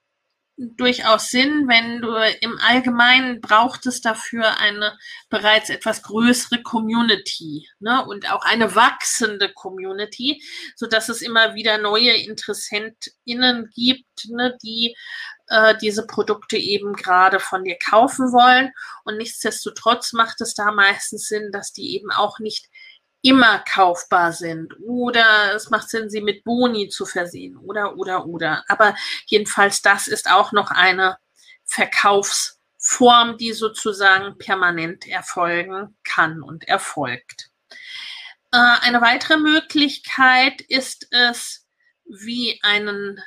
[0.76, 4.96] durchaus Sinn, wenn du im Allgemeinen braucht es dafür eine
[5.28, 8.04] bereits etwas größere Community ne?
[8.06, 10.42] und auch eine wachsende Community,
[10.76, 14.96] so dass es immer wieder neue InteressentInnen gibt, ne, die
[15.48, 18.72] äh, diese Produkte eben gerade von dir kaufen wollen.
[19.04, 22.68] Und nichtsdestotrotz macht es da meistens Sinn, dass die eben auch nicht
[23.23, 28.64] immer kaufbar sind oder es macht Sinn, sie mit Boni zu versehen oder, oder, oder.
[28.68, 28.95] Aber
[29.27, 31.18] jedenfalls, das ist auch noch eine
[31.64, 37.51] Verkaufs- Form, die sozusagen permanent erfolgen kann und erfolgt.
[38.51, 41.64] Äh, eine weitere Möglichkeit ist es,
[42.05, 43.23] wie einen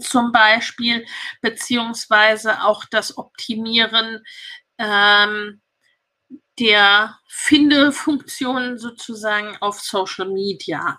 [0.00, 1.04] zum Beispiel,
[1.40, 4.22] beziehungsweise auch das Optimieren
[4.78, 5.60] ähm,
[6.58, 10.98] der Findefunktionen sozusagen auf Social Media.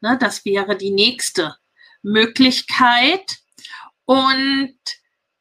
[0.00, 1.56] Ne, das wäre die nächste
[2.02, 3.38] Möglichkeit.
[4.04, 4.76] Und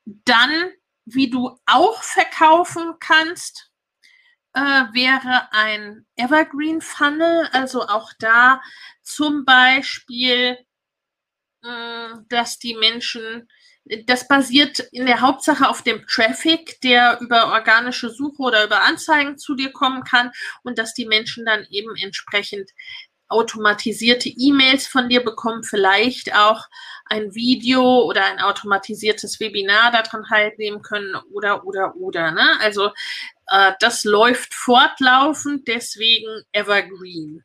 [0.05, 0.71] dann,
[1.05, 3.71] wie du auch verkaufen kannst,
[4.53, 8.61] äh, wäre ein Evergreen Funnel, also auch da
[9.01, 10.57] zum Beispiel,
[12.29, 13.47] dass die Menschen,
[14.05, 19.37] das basiert in der Hauptsache auf dem Traffic, der über organische Suche oder über Anzeigen
[19.37, 20.31] zu dir kommen kann
[20.63, 22.71] und dass die Menschen dann eben entsprechend
[23.31, 26.65] automatisierte E-Mails von dir bekommen, vielleicht auch
[27.05, 32.31] ein Video oder ein automatisiertes Webinar daran teilnehmen können oder, oder, oder.
[32.31, 32.59] Ne?
[32.59, 32.91] Also
[33.47, 37.43] äh, das läuft fortlaufend, deswegen Evergreen.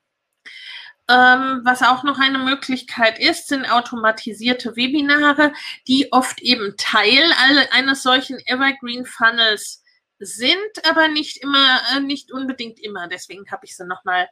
[1.09, 5.53] Ähm, was auch noch eine Möglichkeit ist, sind automatisierte Webinare,
[5.87, 7.33] die oft eben Teil
[7.71, 9.85] eines solchen Evergreen Funnels
[10.19, 13.07] sind, aber nicht immer, äh, nicht unbedingt immer.
[13.07, 14.29] Deswegen habe ich sie nochmal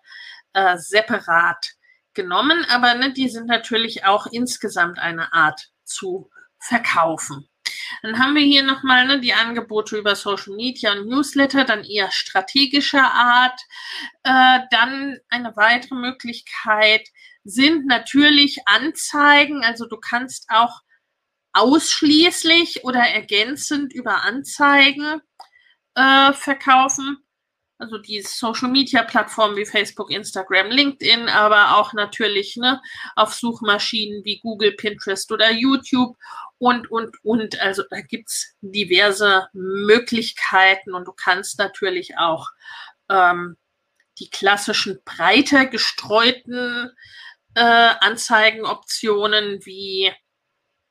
[0.52, 1.74] äh, separat
[2.14, 2.64] genommen.
[2.70, 7.48] Aber ne, die sind natürlich auch insgesamt eine Art zu verkaufen.
[8.02, 12.10] Dann haben wir hier nochmal ne, die Angebote über Social Media und Newsletter, dann eher
[12.10, 13.60] strategischer Art.
[14.22, 17.08] Äh, dann eine weitere Möglichkeit
[17.44, 19.64] sind natürlich Anzeigen.
[19.64, 20.80] Also du kannst auch
[21.52, 25.20] ausschließlich oder ergänzend über Anzeigen
[25.94, 27.18] äh, verkaufen.
[27.78, 32.80] Also die Social Media Plattformen wie Facebook, Instagram, LinkedIn, aber auch natürlich ne,
[33.16, 36.16] auf Suchmaschinen wie Google, Pinterest oder YouTube
[36.64, 37.60] und, und, und.
[37.60, 42.48] Also da gibt es diverse Möglichkeiten und du kannst natürlich auch
[43.10, 43.58] ähm,
[44.18, 46.90] die klassischen breiter gestreuten
[47.54, 50.10] äh, Anzeigenoptionen wie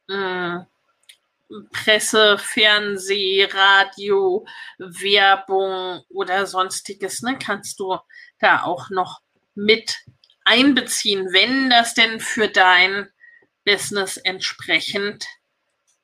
[0.07, 0.67] mh,
[1.49, 4.45] hm, Presse, Fernseh, Radio,
[4.78, 7.97] Werbung oder sonstiges, ne, kannst du
[8.39, 9.21] da auch noch
[9.55, 9.97] mit
[10.45, 13.09] einbeziehen, wenn das denn für dein
[13.65, 15.26] Business entsprechend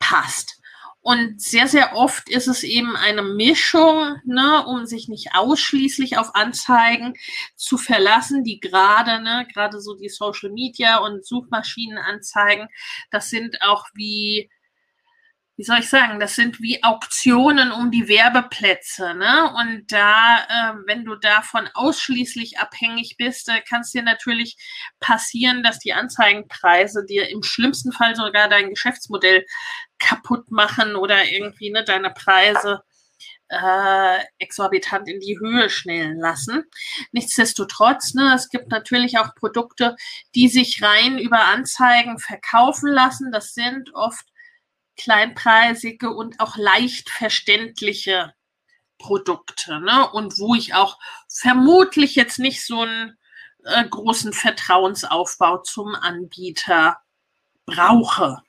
[0.09, 0.55] passt.
[1.01, 6.35] Und sehr, sehr oft ist es eben eine Mischung, ne, um sich nicht ausschließlich auf
[6.35, 7.13] Anzeigen
[7.55, 12.67] zu verlassen, die gerade, ne, gerade so die Social Media und Suchmaschinenanzeigen,
[13.11, 14.49] das sind auch wie
[15.59, 19.53] wie soll ich sagen, das sind wie Auktionen um die Werbeplätze, ne?
[19.57, 24.55] Und da, äh, wenn du davon ausschließlich abhängig bist, äh, kann es dir natürlich
[25.01, 29.45] passieren, dass die Anzeigenpreise dir im schlimmsten Fall sogar dein Geschäftsmodell
[29.99, 32.81] kaputt machen oder irgendwie ne, deine Preise
[33.49, 36.63] äh, exorbitant in die Höhe schnellen lassen.
[37.11, 39.95] Nichtsdestotrotz, ne, es gibt natürlich auch Produkte,
[40.35, 43.31] die sich rein über Anzeigen verkaufen lassen.
[43.31, 44.25] Das sind oft
[44.97, 48.33] kleinpreisige und auch leicht verständliche
[48.97, 49.79] Produkte.
[49.79, 50.09] Ne?
[50.11, 53.17] Und wo ich auch vermutlich jetzt nicht so einen
[53.63, 56.97] äh, großen Vertrauensaufbau zum Anbieter
[57.65, 58.41] brauche.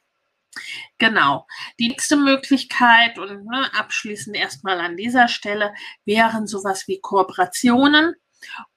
[0.99, 1.47] Genau.
[1.79, 5.75] Die nächste Möglichkeit und ne, abschließend erstmal an dieser Stelle
[6.05, 8.15] wären sowas wie Kooperationen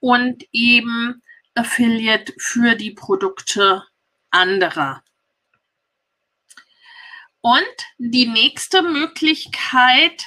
[0.00, 1.22] und eben
[1.54, 3.84] Affiliate für die Produkte
[4.30, 5.02] anderer.
[7.40, 10.24] Und die nächste Möglichkeit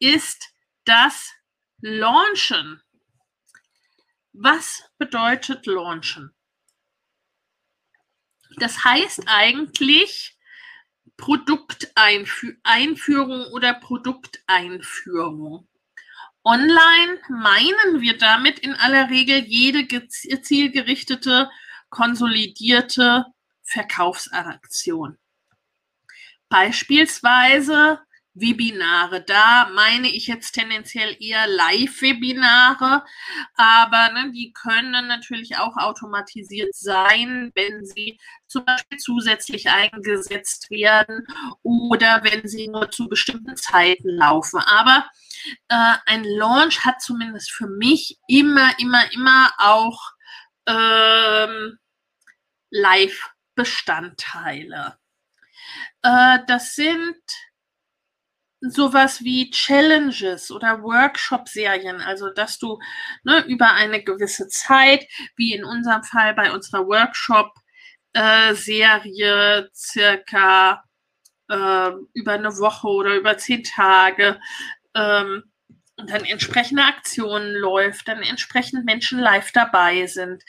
[0.00, 0.52] ist
[0.84, 1.32] das
[1.80, 2.82] Launchen.
[4.32, 6.34] Was bedeutet Launchen?
[8.56, 10.36] Das heißt eigentlich
[11.20, 15.68] Produkteinführung oder Produkteinführung.
[16.42, 21.50] Online meinen wir damit in aller Regel jede zielgerichtete,
[21.90, 23.26] konsolidierte
[23.62, 25.18] Verkaufsaktion.
[26.48, 27.98] Beispielsweise
[28.34, 29.22] Webinare.
[29.22, 33.04] Da meine ich jetzt tendenziell eher Live-Webinare,
[33.54, 41.26] aber ne, die können natürlich auch automatisiert sein, wenn sie zum Beispiel zusätzlich eingesetzt werden
[41.62, 44.60] oder wenn sie nur zu bestimmten Zeiten laufen.
[44.60, 45.06] Aber
[45.68, 50.12] äh, ein Launch hat zumindest für mich immer, immer, immer auch
[50.66, 51.78] ähm,
[52.70, 54.98] Live-Bestandteile.
[56.02, 57.16] Äh, das sind
[58.60, 62.78] sowas wie Challenges oder Workshop-Serien, also dass du
[63.24, 65.06] ne, über eine gewisse Zeit,
[65.36, 70.82] wie in unserem Fall bei unserer Workshop-Serie, äh, circa
[71.48, 74.40] äh, über eine Woche oder über zehn Tage,
[74.94, 75.44] ähm,
[75.96, 80.42] dann entsprechende Aktionen läuft, dann entsprechend Menschen live dabei sind.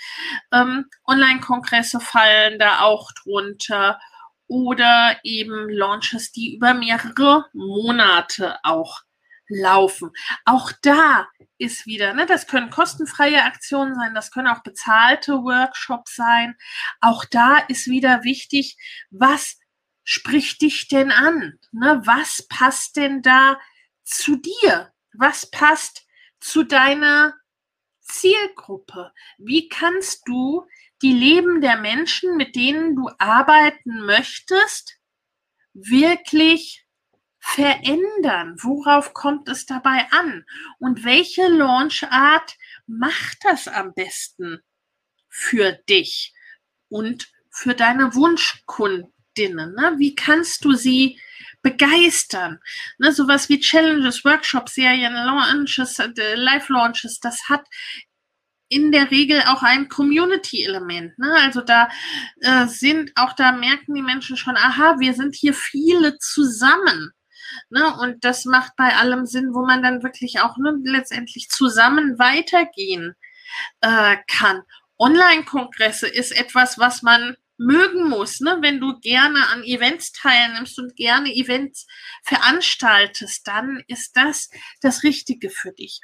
[0.52, 4.00] Ähm, Online-Kongresse fallen da auch drunter
[4.52, 9.00] oder eben Launches, die über mehrere Monate auch
[9.48, 10.12] laufen.
[10.44, 11.26] Auch da
[11.58, 16.58] ist wieder, ne, das können kostenfreie Aktionen sein, das können auch bezahlte Workshops sein.
[17.00, 18.76] Auch da ist wieder wichtig,
[19.10, 19.58] was
[20.04, 21.58] spricht dich denn an?
[21.72, 22.02] Ne?
[22.04, 23.58] Was passt denn da
[24.04, 24.92] zu dir?
[25.14, 26.06] Was passt
[26.42, 27.36] zu deiner
[28.02, 29.14] Zielgruppe?
[29.38, 30.68] Wie kannst du
[31.02, 34.98] die Leben der Menschen, mit denen du arbeiten möchtest,
[35.74, 36.86] wirklich
[37.40, 38.56] verändern?
[38.62, 40.46] Worauf kommt es dabei an?
[40.80, 42.56] Und welche Launchart
[42.88, 44.62] macht das am besten
[45.30, 46.34] für dich
[46.90, 49.74] und für deine Wunschkundinnen?
[49.76, 49.96] Ne?
[49.98, 51.20] Wie kannst du sie
[51.62, 52.60] begeistern?
[52.98, 57.66] Ne, sowas wie Challenges, Workshops, Serien, Launches, äh, Live-Launches, das hat
[58.72, 61.20] in der Regel auch ein Community-Element.
[61.20, 61.34] Ne?
[61.44, 61.90] Also da
[62.40, 67.12] äh, sind, auch da merken die Menschen schon, aha, wir sind hier viele zusammen.
[67.70, 67.94] Ne?
[67.98, 73.14] Und das macht bei allem Sinn, wo man dann wirklich auch ne, letztendlich zusammen weitergehen
[73.82, 74.62] äh, kann.
[74.98, 78.58] Online-Kongresse ist etwas, was man mögen muss, ne?
[78.62, 81.88] wenn du gerne an Events teilnimmst und gerne Events
[82.24, 84.50] veranstaltest, dann ist das
[84.80, 86.00] das Richtige für dich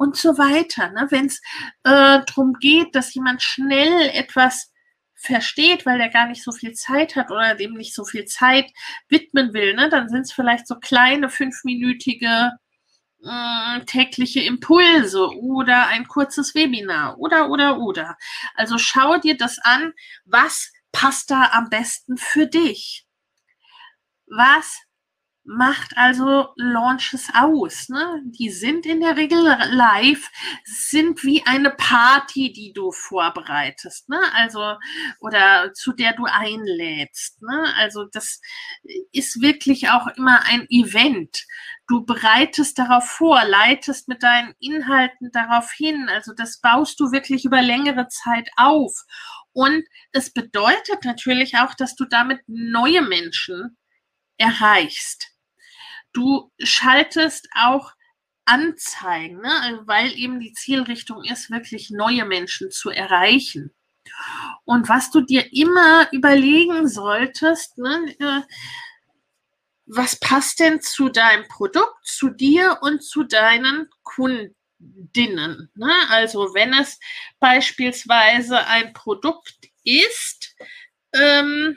[0.00, 0.90] und so weiter.
[0.92, 1.08] Ne?
[1.10, 1.42] Wenn es
[1.84, 4.72] äh, darum geht, dass jemand schnell etwas
[5.14, 8.72] versteht, weil er gar nicht so viel Zeit hat oder dem nicht so viel Zeit
[9.10, 9.90] widmen will, ne?
[9.90, 12.52] dann sind es vielleicht so kleine fünfminütige
[13.22, 18.16] äh, tägliche Impulse oder ein kurzes Webinar oder oder oder.
[18.54, 19.92] Also schau dir das an,
[20.24, 23.04] was passt da am besten für dich?
[24.26, 24.80] Was
[25.44, 27.88] macht also Launches aus.
[27.88, 28.22] Ne?
[28.26, 30.30] Die sind in der Regel live,
[30.64, 34.20] sind wie eine Party, die du vorbereitest, ne?
[34.34, 34.76] Also
[35.20, 37.42] oder zu der du einlädst.
[37.42, 37.72] Ne?
[37.76, 38.40] Also das
[39.12, 41.44] ist wirklich auch immer ein Event.
[41.88, 46.08] Du bereitest darauf vor, leitest mit deinen Inhalten darauf hin.
[46.08, 49.04] Also das baust du wirklich über längere Zeit auf.
[49.52, 53.76] Und es bedeutet natürlich auch, dass du damit neue Menschen
[54.40, 55.28] erreichst.
[56.12, 57.92] Du schaltest auch
[58.44, 59.60] Anzeigen, ne?
[59.62, 63.72] Also, weil eben die Zielrichtung ist, wirklich neue Menschen zu erreichen.
[64.64, 68.40] Und was du dir immer überlegen solltest, ne, äh,
[69.86, 75.70] was passt denn zu deinem Produkt, zu dir und zu deinen Kundinnen?
[75.74, 75.92] Ne?
[76.08, 76.98] Also wenn es
[77.40, 80.56] beispielsweise ein Produkt ist
[81.12, 81.76] ähm,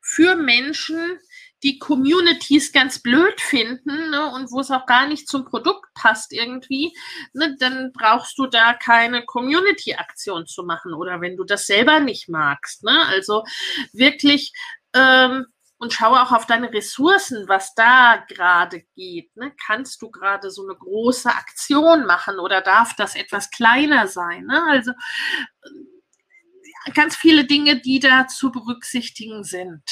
[0.00, 1.18] für Menschen,
[1.64, 6.32] die Communities ganz blöd finden ne, und wo es auch gar nicht zum Produkt passt
[6.32, 6.94] irgendwie,
[7.32, 12.28] ne, dann brauchst du da keine Community-Aktion zu machen oder wenn du das selber nicht
[12.28, 12.84] magst.
[12.84, 13.06] Ne?
[13.06, 13.44] Also
[13.92, 14.52] wirklich
[14.92, 15.46] ähm,
[15.78, 19.34] und schaue auch auf deine Ressourcen, was da gerade geht.
[19.36, 19.52] Ne?
[19.66, 24.44] Kannst du gerade so eine große Aktion machen oder darf das etwas kleiner sein?
[24.44, 24.62] Ne?
[24.68, 29.82] Also äh, ganz viele Dinge, die da zu berücksichtigen sind.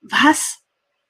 [0.00, 0.62] Was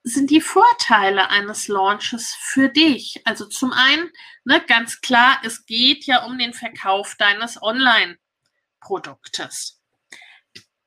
[0.02, 3.22] sind die Vorteile eines Launches für dich?
[3.24, 4.10] Also zum einen,
[4.44, 9.80] ne, ganz klar, es geht ja um den Verkauf deines Online-Produktes.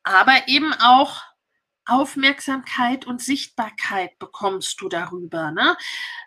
[0.03, 1.21] Aber eben auch
[1.91, 5.51] Aufmerksamkeit und Sichtbarkeit bekommst du darüber.
[5.51, 5.75] Ne?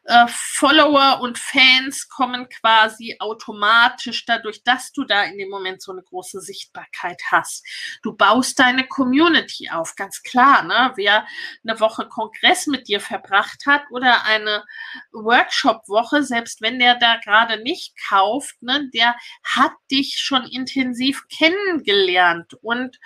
[0.05, 5.93] Äh, Follower und Fans kommen quasi automatisch dadurch, dass du da in dem Moment so
[5.93, 7.67] eine große Sichtbarkeit hast.
[8.03, 10.63] Du baust deine Community auf, ganz klar.
[10.65, 10.93] Ne?
[10.97, 11.27] Wer
[11.67, 14.65] eine Woche Kongress mit dir verbracht hat oder eine
[15.13, 22.55] Workshop-Woche, selbst wenn der da gerade nicht kauft, ne, der hat dich schon intensiv kennengelernt.
[22.63, 22.99] Und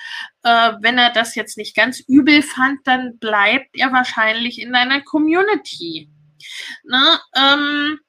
[0.42, 5.02] äh, wenn er das jetzt nicht ganz übel fand, dann bleibt er wahrscheinlich in deiner
[5.02, 6.08] Community.
[6.84, 7.20] Ne?
[7.36, 8.00] Ähm,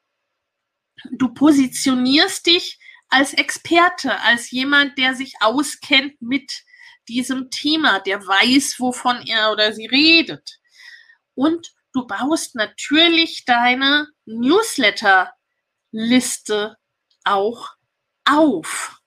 [1.12, 2.80] du positionierst dich
[3.10, 6.64] als Experte, als jemand, der sich auskennt mit
[7.08, 10.60] diesem Thema, der weiß, wovon er oder sie redet.
[11.34, 16.78] Und du baust natürlich deine Newsletter-Liste
[17.24, 17.70] auch
[18.26, 19.00] auf.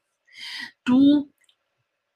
[0.84, 1.31] Du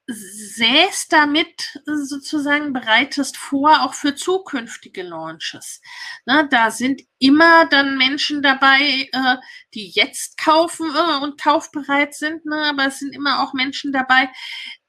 [0.07, 5.81] säst damit sozusagen, bereitest vor, auch für zukünftige Launches.
[6.25, 9.37] Na, da sind immer dann Menschen dabei, äh,
[9.75, 12.67] die jetzt kaufen äh, und kaufbereit sind, ne?
[12.69, 14.31] aber es sind immer auch Menschen dabei,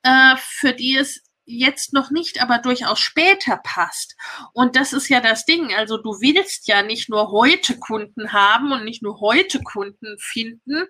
[0.03, 4.15] äh, für die es jetzt noch nicht, aber durchaus später passt.
[4.53, 5.73] Und das ist ja das Ding.
[5.73, 10.87] Also du willst ja nicht nur heute Kunden haben und nicht nur heute Kunden finden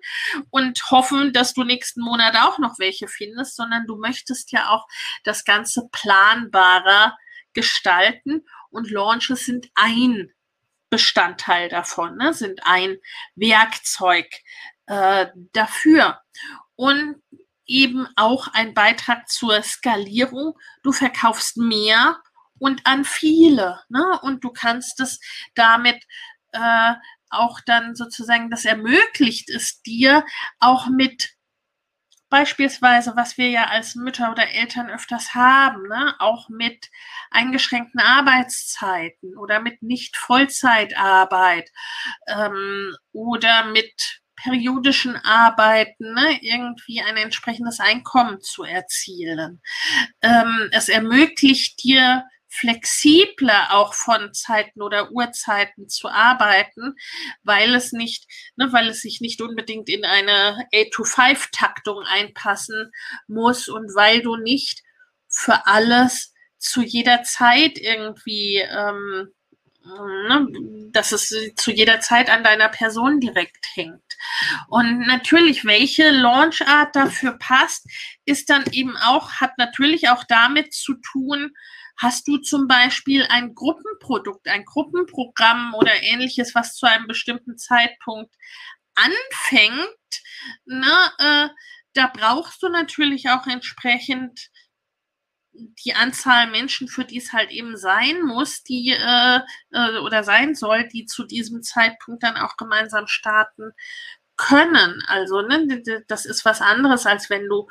[0.50, 4.86] und hoffen, dass du nächsten Monat auch noch welche findest, sondern du möchtest ja auch
[5.22, 7.16] das Ganze planbarer
[7.54, 10.32] gestalten und Launches sind ein
[10.90, 12.34] Bestandteil davon, ne?
[12.34, 12.96] sind ein
[13.36, 14.26] Werkzeug
[14.86, 16.20] äh, dafür.
[16.76, 17.22] Und
[17.68, 20.58] eben auch ein Beitrag zur Skalierung.
[20.82, 22.20] Du verkaufst mehr
[22.58, 23.80] und an viele.
[23.88, 24.18] Ne?
[24.22, 25.20] Und du kannst es
[25.54, 26.02] damit
[26.52, 26.94] äh,
[27.30, 30.24] auch dann sozusagen, das ermöglicht es dir
[30.58, 31.30] auch mit
[32.30, 36.14] beispielsweise, was wir ja als Mütter oder Eltern öfters haben, ne?
[36.18, 36.90] auch mit
[37.30, 41.70] eingeschränkten Arbeitszeiten oder mit nicht Vollzeitarbeit
[42.26, 49.60] ähm, oder mit periodischen Arbeiten ne, irgendwie ein entsprechendes Einkommen zu erzielen.
[50.22, 56.94] Ähm, es ermöglicht dir flexibler auch von Zeiten oder Uhrzeiten zu arbeiten,
[57.42, 58.26] weil es nicht,
[58.56, 62.90] ne, weil es sich nicht unbedingt in eine 8-to-5-Taktung einpassen
[63.26, 64.82] muss und weil du nicht
[65.28, 69.28] für alles zu jeder Zeit irgendwie ähm,
[69.84, 70.46] ne,
[70.92, 74.02] dass es zu jeder Zeit an deiner Person direkt hängt.
[74.68, 77.86] Und natürlich, welche Launchart dafür passt,
[78.24, 81.52] ist dann eben auch, hat natürlich auch damit zu tun,
[82.00, 88.32] Hast du zum Beispiel ein Gruppenprodukt, ein Gruppenprogramm oder ähnliches, was zu einem bestimmten Zeitpunkt
[88.94, 90.22] anfängt?
[90.64, 91.48] Ne, äh,
[91.94, 94.48] da brauchst du natürlich auch entsprechend
[95.84, 99.40] die Anzahl Menschen, für die es halt eben sein muss, die äh,
[99.72, 103.72] äh, oder sein soll, die zu diesem Zeitpunkt dann auch gemeinsam starten
[104.36, 105.02] können.
[105.06, 107.68] Also ne, das ist was anderes, als wenn du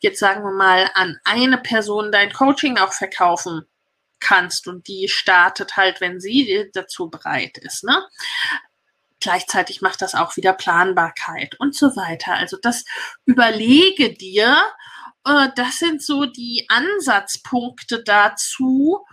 [0.00, 3.66] jetzt sagen wir mal an eine Person dein Coaching auch verkaufen
[4.20, 7.84] kannst und die startet halt, wenn sie dazu bereit ist.
[7.84, 8.06] Ne?
[9.20, 12.34] Gleichzeitig macht das auch wieder Planbarkeit und so weiter.
[12.34, 12.84] Also das
[13.24, 14.62] überlege dir
[15.26, 19.04] äh, das sind so die Ansatzpunkte dazu.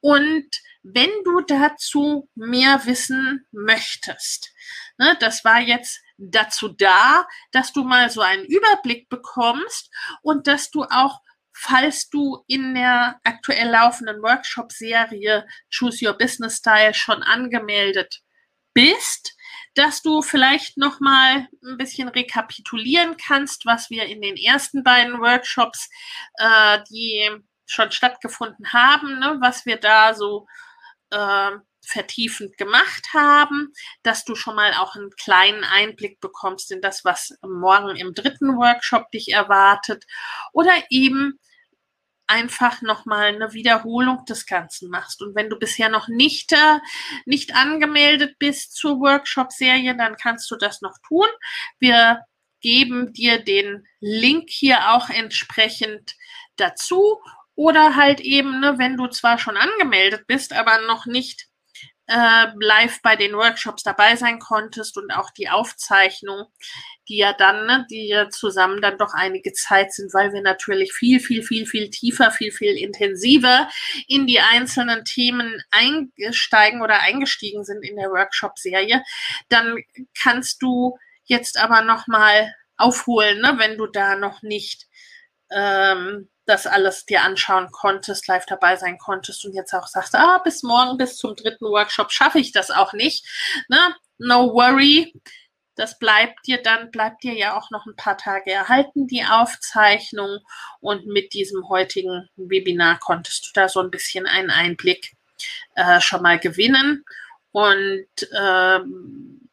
[0.00, 0.46] Und
[0.82, 4.52] wenn du dazu mehr wissen möchtest,
[4.98, 9.90] ne, das war jetzt dazu da, dass du mal so einen Überblick bekommst
[10.22, 11.20] und dass du auch,
[11.52, 18.22] falls du in der aktuell laufenden Workshop-Serie Choose Your Business Style schon angemeldet
[18.74, 19.36] bist,
[19.74, 25.20] dass du vielleicht noch mal ein bisschen rekapitulieren kannst, was wir in den ersten beiden
[25.20, 25.88] Workshops,
[26.38, 27.30] äh, die
[27.66, 30.46] schon stattgefunden haben, ne, was wir da so
[31.10, 31.52] äh,
[31.84, 37.36] vertiefend gemacht haben, dass du schon mal auch einen kleinen Einblick bekommst in das, was
[37.42, 40.04] morgen im dritten Workshop dich erwartet.
[40.52, 41.40] Oder eben
[42.32, 45.22] einfach nochmal eine Wiederholung des Ganzen machst.
[45.22, 46.78] Und wenn du bisher noch nicht, äh,
[47.26, 51.26] nicht angemeldet bist zur Workshop-Serie, dann kannst du das noch tun.
[51.78, 52.22] Wir
[52.60, 56.14] geben dir den Link hier auch entsprechend
[56.56, 57.20] dazu.
[57.54, 61.48] Oder halt eben, ne, wenn du zwar schon angemeldet bist, aber noch nicht
[62.06, 66.46] äh, live bei den Workshops dabei sein konntest und auch die Aufzeichnung,
[67.08, 70.92] die ja dann, ne, die ja zusammen dann doch einige Zeit sind, weil wir natürlich
[70.92, 73.68] viel, viel, viel, viel tiefer, viel, viel intensiver
[74.08, 79.02] in die einzelnen Themen eingesteigen oder eingestiegen sind in der Workshop-Serie,
[79.48, 79.78] dann
[80.20, 84.88] kannst du jetzt aber nochmal aufholen, ne, wenn du da noch nicht
[85.54, 90.38] ähm, das alles dir anschauen konntest, live dabei sein konntest und jetzt auch sagst, ah,
[90.38, 93.24] bis morgen, bis zum dritten Workshop schaffe ich das auch nicht.
[93.68, 93.94] Ne?
[94.18, 95.12] No worry.
[95.74, 100.40] Das bleibt dir dann, bleibt dir ja auch noch ein paar Tage erhalten, die Aufzeichnung.
[100.80, 105.12] Und mit diesem heutigen Webinar konntest du da so ein bisschen einen Einblick
[105.74, 107.04] äh, schon mal gewinnen.
[107.52, 108.06] Und
[108.38, 109.48] ähm,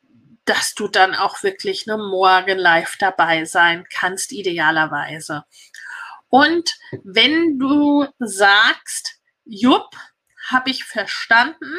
[0.49, 5.45] dass du dann auch wirklich ne, morgen live dabei sein kannst, idealerweise.
[6.29, 9.89] Und wenn du sagst, Jupp,
[10.49, 11.71] habe ich verstanden,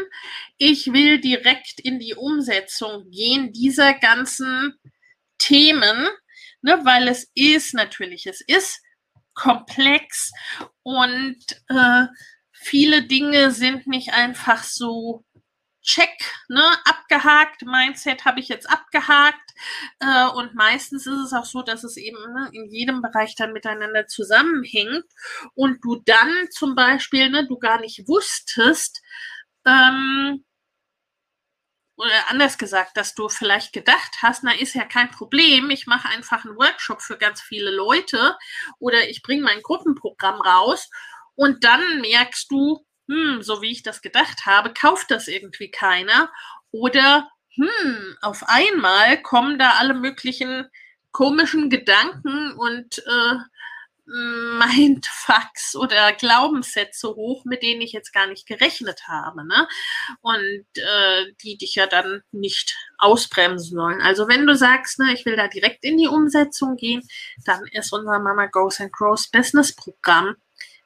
[0.58, 4.78] ich will direkt in die Umsetzung gehen dieser ganzen
[5.38, 6.08] Themen,
[6.62, 8.80] ne, weil es ist natürlich, es ist
[9.34, 10.30] komplex
[10.82, 11.38] und
[11.68, 12.06] äh,
[12.52, 15.24] viele Dinge sind nicht einfach so
[15.90, 19.50] check, ne, abgehakt, Mindset habe ich jetzt abgehakt.
[20.00, 23.52] Äh, und meistens ist es auch so, dass es eben ne, in jedem Bereich dann
[23.52, 25.04] miteinander zusammenhängt
[25.54, 29.00] und du dann zum Beispiel, ne, du gar nicht wusstest,
[29.66, 30.44] ähm,
[31.96, 36.08] oder anders gesagt, dass du vielleicht gedacht hast, na ist ja kein Problem, ich mache
[36.08, 38.38] einfach einen Workshop für ganz viele Leute
[38.78, 40.88] oder ich bringe mein Gruppenprogramm raus
[41.34, 46.30] und dann merkst du, hm, so wie ich das gedacht habe, kauft das irgendwie keiner.
[46.70, 50.66] Oder, hm, auf einmal kommen da alle möglichen
[51.10, 53.34] komischen Gedanken und äh,
[54.10, 59.68] Mindfucks oder Glaubenssätze hoch, mit denen ich jetzt gar nicht gerechnet habe, ne?
[60.20, 64.00] Und äh, die dich ja dann nicht ausbremsen sollen.
[64.00, 67.02] Also wenn du sagst, ne, ich will da direkt in die Umsetzung gehen,
[67.44, 70.36] dann ist unser Mama Goes and Grows Business Programm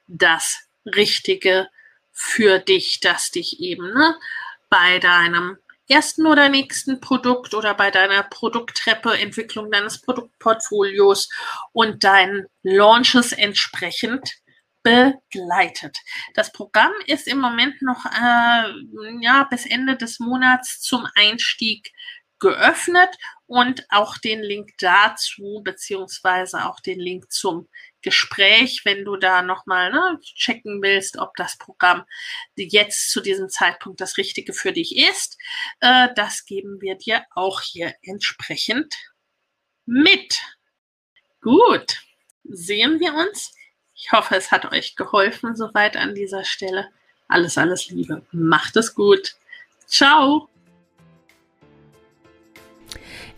[0.07, 1.69] das richtige
[2.15, 4.17] für dich, dass dich eben ne,
[4.71, 5.59] bei deinem
[5.89, 11.29] ersten oder nächsten Produkt oder bei deiner Produkttreppe, Entwicklung deines Produktportfolios
[11.73, 14.33] und deinen Launches entsprechend
[14.83, 15.97] begleitet.
[16.35, 18.73] Das Programm ist im Moment noch äh,
[19.21, 21.91] ja, bis Ende des Monats zum Einstieg
[22.39, 23.09] geöffnet
[23.47, 27.69] und auch den Link dazu, beziehungsweise auch den Link zum
[28.05, 32.05] Gespräch, wenn du da nochmal ne, checken willst, ob das Programm
[32.57, 35.37] jetzt zu diesem Zeitpunkt das Richtige für dich ist.
[35.81, 38.95] Äh, das geben wir dir auch hier entsprechend
[39.87, 40.41] mit.
[41.41, 41.99] Gut,
[42.45, 43.53] sehen wir uns.
[43.95, 46.91] Ich hoffe, es hat euch geholfen soweit an dieser Stelle.
[47.29, 48.25] Alles, alles Liebe.
[48.33, 49.37] Macht es gut.
[49.87, 50.49] Ciao.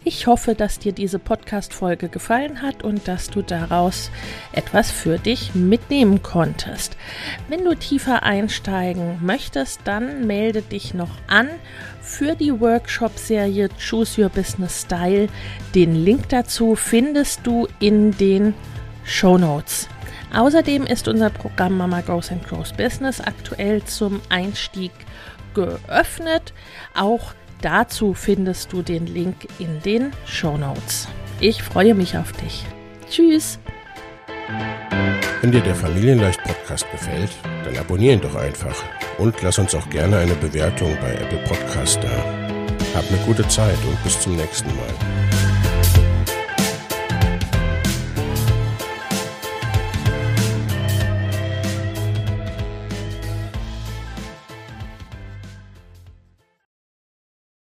[0.08, 4.12] Ich hoffe, dass dir diese Podcast-Folge gefallen hat und dass du daraus
[4.52, 6.96] etwas für dich mitnehmen konntest.
[7.48, 11.48] Wenn du tiefer einsteigen möchtest, dann melde dich noch an
[12.00, 15.26] für die Workshop-Serie Choose Your Business Style.
[15.74, 18.54] Den Link dazu findest du in den
[19.02, 19.88] Show Notes.
[20.32, 24.92] Außerdem ist unser Programm Mama Goes and Grows Business aktuell zum Einstieg
[25.52, 26.52] geöffnet.
[26.94, 27.34] Auch
[27.66, 31.08] Dazu findest du den Link in den Show Notes.
[31.40, 32.64] Ich freue mich auf dich.
[33.10, 33.58] Tschüss.
[35.40, 37.30] Wenn dir der Familienleicht Podcast gefällt,
[37.64, 38.76] dann abonnier ihn doch einfach
[39.18, 42.16] und lass uns auch gerne eine Bewertung bei Apple Podcast da.
[42.94, 45.25] Hab eine gute Zeit und bis zum nächsten Mal.